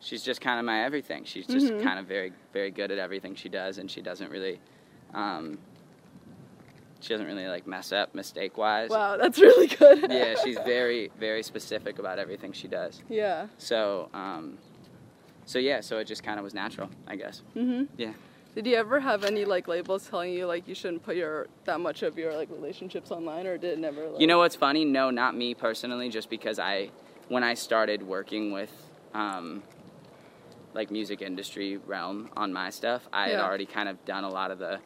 she's 0.00 0.22
just 0.22 0.40
kind 0.40 0.58
of 0.58 0.64
my 0.64 0.84
everything. 0.84 1.24
She's 1.24 1.46
just 1.46 1.66
Mhm. 1.66 1.82
kind 1.82 1.98
of 1.98 2.06
very 2.06 2.32
very 2.52 2.70
good 2.70 2.90
at 2.90 2.98
everything 2.98 3.34
she 3.34 3.48
does, 3.48 3.78
and 3.78 3.90
she 3.90 4.00
doesn't 4.02 4.30
really, 4.30 4.60
um, 5.14 5.58
she 7.00 7.08
doesn't 7.14 7.26
really 7.26 7.46
like 7.48 7.66
mess 7.66 7.92
up 7.92 8.14
mistake 8.14 8.58
wise. 8.58 8.90
Wow, 8.90 9.16
that's 9.16 9.38
really 9.40 9.66
good. 9.66 10.06
yeah, 10.10 10.34
she's 10.42 10.58
very 10.58 11.10
very 11.18 11.42
specific 11.42 11.98
about 11.98 12.18
everything 12.18 12.52
she 12.52 12.68
does. 12.68 13.02
yeah. 13.08 13.46
So 13.58 14.08
um, 14.12 14.58
so 15.46 15.58
yeah, 15.58 15.80
so 15.80 15.98
it 15.98 16.04
just 16.06 16.22
kind 16.22 16.38
of 16.38 16.44
was 16.44 16.54
natural, 16.54 16.90
I 17.06 17.16
guess. 17.16 17.42
Mhm. 17.56 17.88
Yeah. 17.96 18.12
Did 18.54 18.66
you 18.66 18.74
ever 18.74 18.98
have 19.00 19.24
any 19.24 19.44
like 19.44 19.68
labels 19.68 20.08
telling 20.08 20.32
you 20.32 20.44
like 20.46 20.66
you 20.68 20.74
shouldn't 20.74 21.02
put 21.04 21.16
your 21.16 21.46
that 21.64 21.80
much 21.80 22.02
of 22.02 22.18
your 22.18 22.34
like 22.34 22.50
relationships 22.50 23.10
online, 23.10 23.46
or 23.46 23.56
did 23.56 23.72
it 23.74 23.78
never? 23.78 24.08
Like, 24.08 24.20
You 24.20 24.26
know 24.26 24.38
what's 24.38 24.56
funny? 24.56 24.84
No, 24.84 25.10
not 25.10 25.36
me 25.36 25.54
personally. 25.54 26.08
Just 26.08 26.28
because 26.28 26.58
I, 26.58 26.90
when 27.28 27.44
I 27.44 27.54
started 27.54 28.02
working 28.02 28.50
with, 28.50 28.72
um, 29.14 29.62
like 30.74 30.90
music 30.90 31.22
industry 31.22 31.76
realm 31.78 32.28
on 32.36 32.52
my 32.52 32.70
stuff, 32.70 33.08
I 33.12 33.28
had 33.28 33.38
already 33.40 33.66
kind 33.66 33.88
of 33.88 34.04
done 34.04 34.24
a 34.24 34.28
lot 34.30 34.50
of 34.50 34.58
the. 34.58 34.80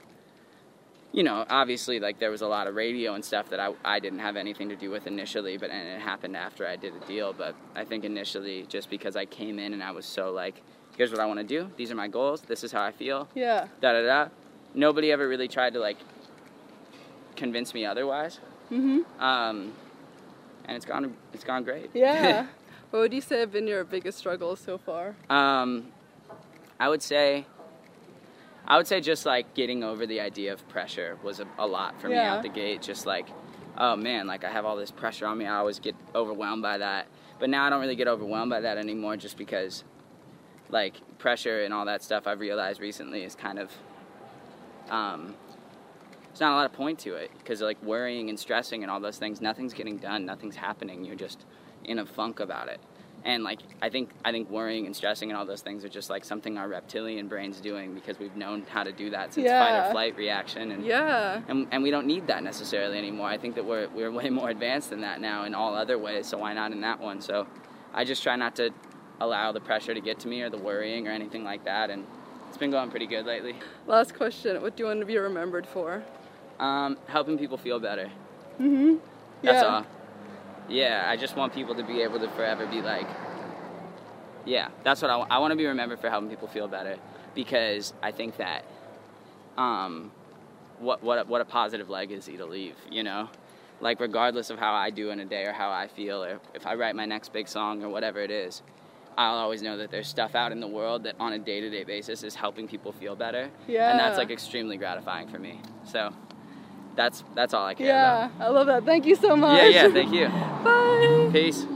You 1.14 1.22
know, 1.22 1.46
obviously, 1.48 2.00
like 2.00 2.18
there 2.18 2.32
was 2.32 2.42
a 2.42 2.48
lot 2.48 2.66
of 2.66 2.74
radio 2.74 3.14
and 3.14 3.24
stuff 3.24 3.48
that 3.50 3.60
I, 3.60 3.72
I 3.84 4.00
didn't 4.00 4.18
have 4.18 4.34
anything 4.36 4.68
to 4.70 4.74
do 4.76 4.90
with 4.90 5.06
initially, 5.06 5.56
but 5.56 5.70
and 5.70 5.86
it 5.88 6.00
happened 6.00 6.36
after 6.36 6.66
I 6.66 6.74
did 6.74 6.92
a 7.00 7.06
deal. 7.06 7.32
But 7.32 7.54
I 7.76 7.84
think 7.84 8.04
initially, 8.04 8.66
just 8.68 8.90
because 8.90 9.14
I 9.14 9.24
came 9.24 9.60
in 9.60 9.72
and 9.74 9.82
I 9.82 9.92
was 9.92 10.06
so 10.06 10.32
like, 10.32 10.60
here's 10.96 11.12
what 11.12 11.20
I 11.20 11.26
want 11.26 11.38
to 11.38 11.44
do. 11.46 11.70
These 11.76 11.92
are 11.92 11.94
my 11.94 12.08
goals. 12.08 12.40
This 12.42 12.64
is 12.64 12.72
how 12.72 12.82
I 12.82 12.90
feel 12.90 13.28
Yeah. 13.34 13.68
da 13.80 13.92
da 13.92 14.02
da. 14.02 14.28
Nobody 14.74 15.12
ever 15.12 15.28
really 15.28 15.46
tried 15.46 15.74
to 15.74 15.78
like 15.78 15.98
convince 17.36 17.74
me 17.74 17.84
otherwise. 17.86 18.40
Mhm. 18.72 19.04
Um, 19.20 19.72
and 20.64 20.76
it's 20.76 20.84
gone 20.86 21.14
it's 21.32 21.44
gone 21.44 21.62
great. 21.62 21.90
Yeah. 21.94 22.46
what 22.90 22.98
would 23.00 23.12
you 23.12 23.20
say 23.20 23.38
have 23.38 23.52
been 23.52 23.68
your 23.68 23.84
biggest 23.84 24.18
struggles 24.18 24.58
so 24.58 24.78
far? 24.78 25.14
um, 25.30 25.86
I 26.80 26.88
would 26.88 27.02
say 27.02 27.46
I 28.66 28.76
would 28.76 28.86
say 28.86 29.00
just 29.00 29.26
like 29.26 29.54
getting 29.54 29.84
over 29.84 30.06
the 30.06 30.20
idea 30.20 30.52
of 30.52 30.66
pressure 30.68 31.18
was 31.22 31.40
a, 31.40 31.46
a 31.58 31.66
lot 31.66 32.00
for 32.00 32.08
me 32.08 32.14
Yeah. 32.14 32.34
out 32.34 32.42
the 32.42 32.48
gate. 32.48 32.80
Just 32.82 33.04
like, 33.06 33.28
oh 33.76 33.96
man, 33.96 34.26
like 34.26 34.44
I 34.44 34.50
have 34.50 34.64
all 34.64 34.76
this 34.76 34.90
pressure 34.90 35.26
on 35.26 35.38
me. 35.38 35.46
I 35.46 35.56
always 35.56 35.78
get 35.78 35.94
overwhelmed 36.14 36.62
by 36.62 36.78
that. 36.78 37.06
But 37.38 37.50
now 37.50 37.64
I 37.64 37.70
don't 37.70 37.80
really 37.80 37.96
get 37.96 38.08
overwhelmed 38.08 38.50
by 38.50 38.60
that 38.60 38.78
anymore 38.78 39.16
just 39.16 39.36
because 39.36 39.84
like 40.70 40.96
pressure 41.18 41.62
and 41.62 41.74
all 41.74 41.84
that 41.84 42.02
stuff 42.02 42.26
I've 42.26 42.40
realized 42.40 42.80
recently 42.80 43.22
is 43.22 43.34
kind 43.34 43.58
of 43.58 43.70
um 44.90 45.34
there's 46.28 46.40
not 46.40 46.52
a 46.52 46.56
lot 46.56 46.66
of 46.66 46.72
point 46.72 46.98
to 47.00 47.14
it 47.14 47.30
because 47.38 47.60
like 47.60 47.80
worrying 47.82 48.28
and 48.28 48.38
stressing 48.40 48.82
and 48.82 48.90
all 48.90 48.98
those 48.98 49.18
things 49.18 49.40
nothing's 49.40 49.72
getting 49.74 49.98
done 49.98 50.24
nothing's 50.24 50.56
happening 50.56 51.04
you're 51.04 51.14
just 51.16 51.44
in 51.84 51.98
a 51.98 52.06
funk 52.06 52.40
about 52.40 52.68
it 52.68 52.80
and 53.24 53.42
like 53.42 53.60
i 53.82 53.88
think 53.88 54.10
i 54.24 54.30
think 54.30 54.48
worrying 54.50 54.86
and 54.86 54.94
stressing 54.94 55.30
and 55.30 55.36
all 55.38 55.46
those 55.46 55.62
things 55.62 55.84
are 55.84 55.88
just 55.88 56.10
like 56.10 56.24
something 56.24 56.58
our 56.58 56.68
reptilian 56.68 57.26
brain's 57.26 57.60
doing 57.60 57.94
because 57.94 58.18
we've 58.18 58.36
known 58.36 58.62
how 58.68 58.82
to 58.82 58.92
do 58.92 59.10
that 59.10 59.32
since 59.32 59.48
fight 59.48 59.88
or 59.88 59.90
flight 59.92 60.16
reaction 60.16 60.70
and 60.70 60.84
Yeah. 60.84 61.40
and, 61.48 61.66
and 61.70 61.82
we 61.82 61.90
don't 61.90 62.06
need 62.06 62.26
that 62.26 62.42
necessarily 62.42 62.98
anymore. 62.98 63.28
I 63.28 63.38
think 63.38 63.54
that 63.54 63.64
we're, 63.64 63.88
we're 63.88 64.10
way 64.12 64.28
more 64.30 64.50
advanced 64.50 64.90
than 64.90 65.00
that 65.00 65.20
now 65.20 65.44
in 65.44 65.54
all 65.54 65.74
other 65.74 65.98
ways, 65.98 66.26
so 66.26 66.38
why 66.38 66.52
not 66.52 66.72
in 66.72 66.80
that 66.82 67.00
one? 67.00 67.20
So 67.20 67.46
I 67.94 68.04
just 68.04 68.22
try 68.22 68.36
not 68.36 68.56
to 68.56 68.70
allow 69.20 69.52
the 69.52 69.60
pressure 69.60 69.94
to 69.94 70.00
get 70.00 70.18
to 70.20 70.28
me 70.28 70.42
or 70.42 70.50
the 70.50 70.58
worrying 70.58 71.08
or 71.08 71.10
anything 71.10 71.44
like 71.44 71.64
that, 71.64 71.88
and 71.90 72.04
it's 72.48 72.58
been 72.58 72.70
going 72.70 72.90
pretty 72.90 73.06
good 73.06 73.24
lately. 73.24 73.54
Last 73.86 74.14
question. 74.14 74.60
What 74.60 74.76
do 74.76 74.82
you 74.82 74.88
want 74.88 75.00
to 75.00 75.06
be 75.06 75.16
remembered 75.16 75.66
for? 75.66 76.02
Um, 76.60 76.98
helping 77.06 77.38
people 77.38 77.56
feel 77.56 77.78
better. 77.80 78.10
Mhm. 78.60 78.98
That's 79.42 79.62
yeah. 79.62 79.68
all. 79.68 79.86
Yeah, 80.68 81.04
I 81.06 81.16
just 81.16 81.36
want 81.36 81.52
people 81.52 81.74
to 81.74 81.82
be 81.82 82.02
able 82.02 82.18
to 82.20 82.28
forever 82.30 82.66
be 82.66 82.80
like, 82.80 83.06
yeah, 84.46 84.68
that's 84.82 85.02
what 85.02 85.10
I 85.10 85.16
want. 85.16 85.30
I 85.30 85.38
want 85.38 85.52
to 85.52 85.56
be 85.56 85.66
remembered 85.66 86.00
for 86.00 86.10
helping 86.10 86.30
people 86.30 86.48
feel 86.48 86.68
better 86.68 86.96
because 87.34 87.92
I 88.02 88.12
think 88.12 88.36
that, 88.38 88.64
um, 89.56 90.10
what 90.78 91.02
what 91.02 91.18
a, 91.18 91.24
what 91.24 91.40
a 91.40 91.44
positive 91.44 91.88
legacy 91.90 92.36
to 92.36 92.46
leave. 92.46 92.76
You 92.90 93.02
know, 93.02 93.28
like 93.80 94.00
regardless 94.00 94.50
of 94.50 94.58
how 94.58 94.74
I 94.74 94.90
do 94.90 95.10
in 95.10 95.20
a 95.20 95.24
day 95.24 95.44
or 95.44 95.52
how 95.52 95.70
I 95.70 95.88
feel, 95.88 96.24
or 96.24 96.40
if 96.54 96.66
I 96.66 96.74
write 96.74 96.96
my 96.96 97.06
next 97.06 97.32
big 97.32 97.48
song 97.48 97.82
or 97.84 97.88
whatever 97.88 98.20
it 98.20 98.30
is, 98.30 98.62
I'll 99.16 99.36
always 99.36 99.62
know 99.62 99.76
that 99.76 99.90
there's 99.90 100.08
stuff 100.08 100.34
out 100.34 100.50
in 100.52 100.60
the 100.60 100.68
world 100.68 101.04
that 101.04 101.16
on 101.20 101.32
a 101.34 101.38
day 101.38 101.60
to 101.60 101.70
day 101.70 101.84
basis 101.84 102.22
is 102.22 102.34
helping 102.34 102.66
people 102.68 102.92
feel 102.92 103.16
better. 103.16 103.50
Yeah. 103.68 103.90
And 103.90 104.00
that's 104.00 104.18
like 104.18 104.30
extremely 104.30 104.76
gratifying 104.76 105.28
for 105.28 105.38
me. 105.38 105.60
So. 105.84 106.12
That's 106.96 107.24
that's 107.34 107.54
all 107.54 107.66
I 107.66 107.74
care 107.74 107.86
Yeah. 107.88 108.26
about. 108.26 108.46
I 108.46 108.48
love 108.50 108.66
that. 108.68 108.84
Thank 108.84 109.06
you 109.06 109.16
so 109.16 109.34
much. 109.36 109.60
Yeah, 109.60 109.68
yeah, 109.68 109.88
thank 109.92 110.12
you. 110.12 110.28
Bye. 110.64 111.30
Peace. 111.32 111.66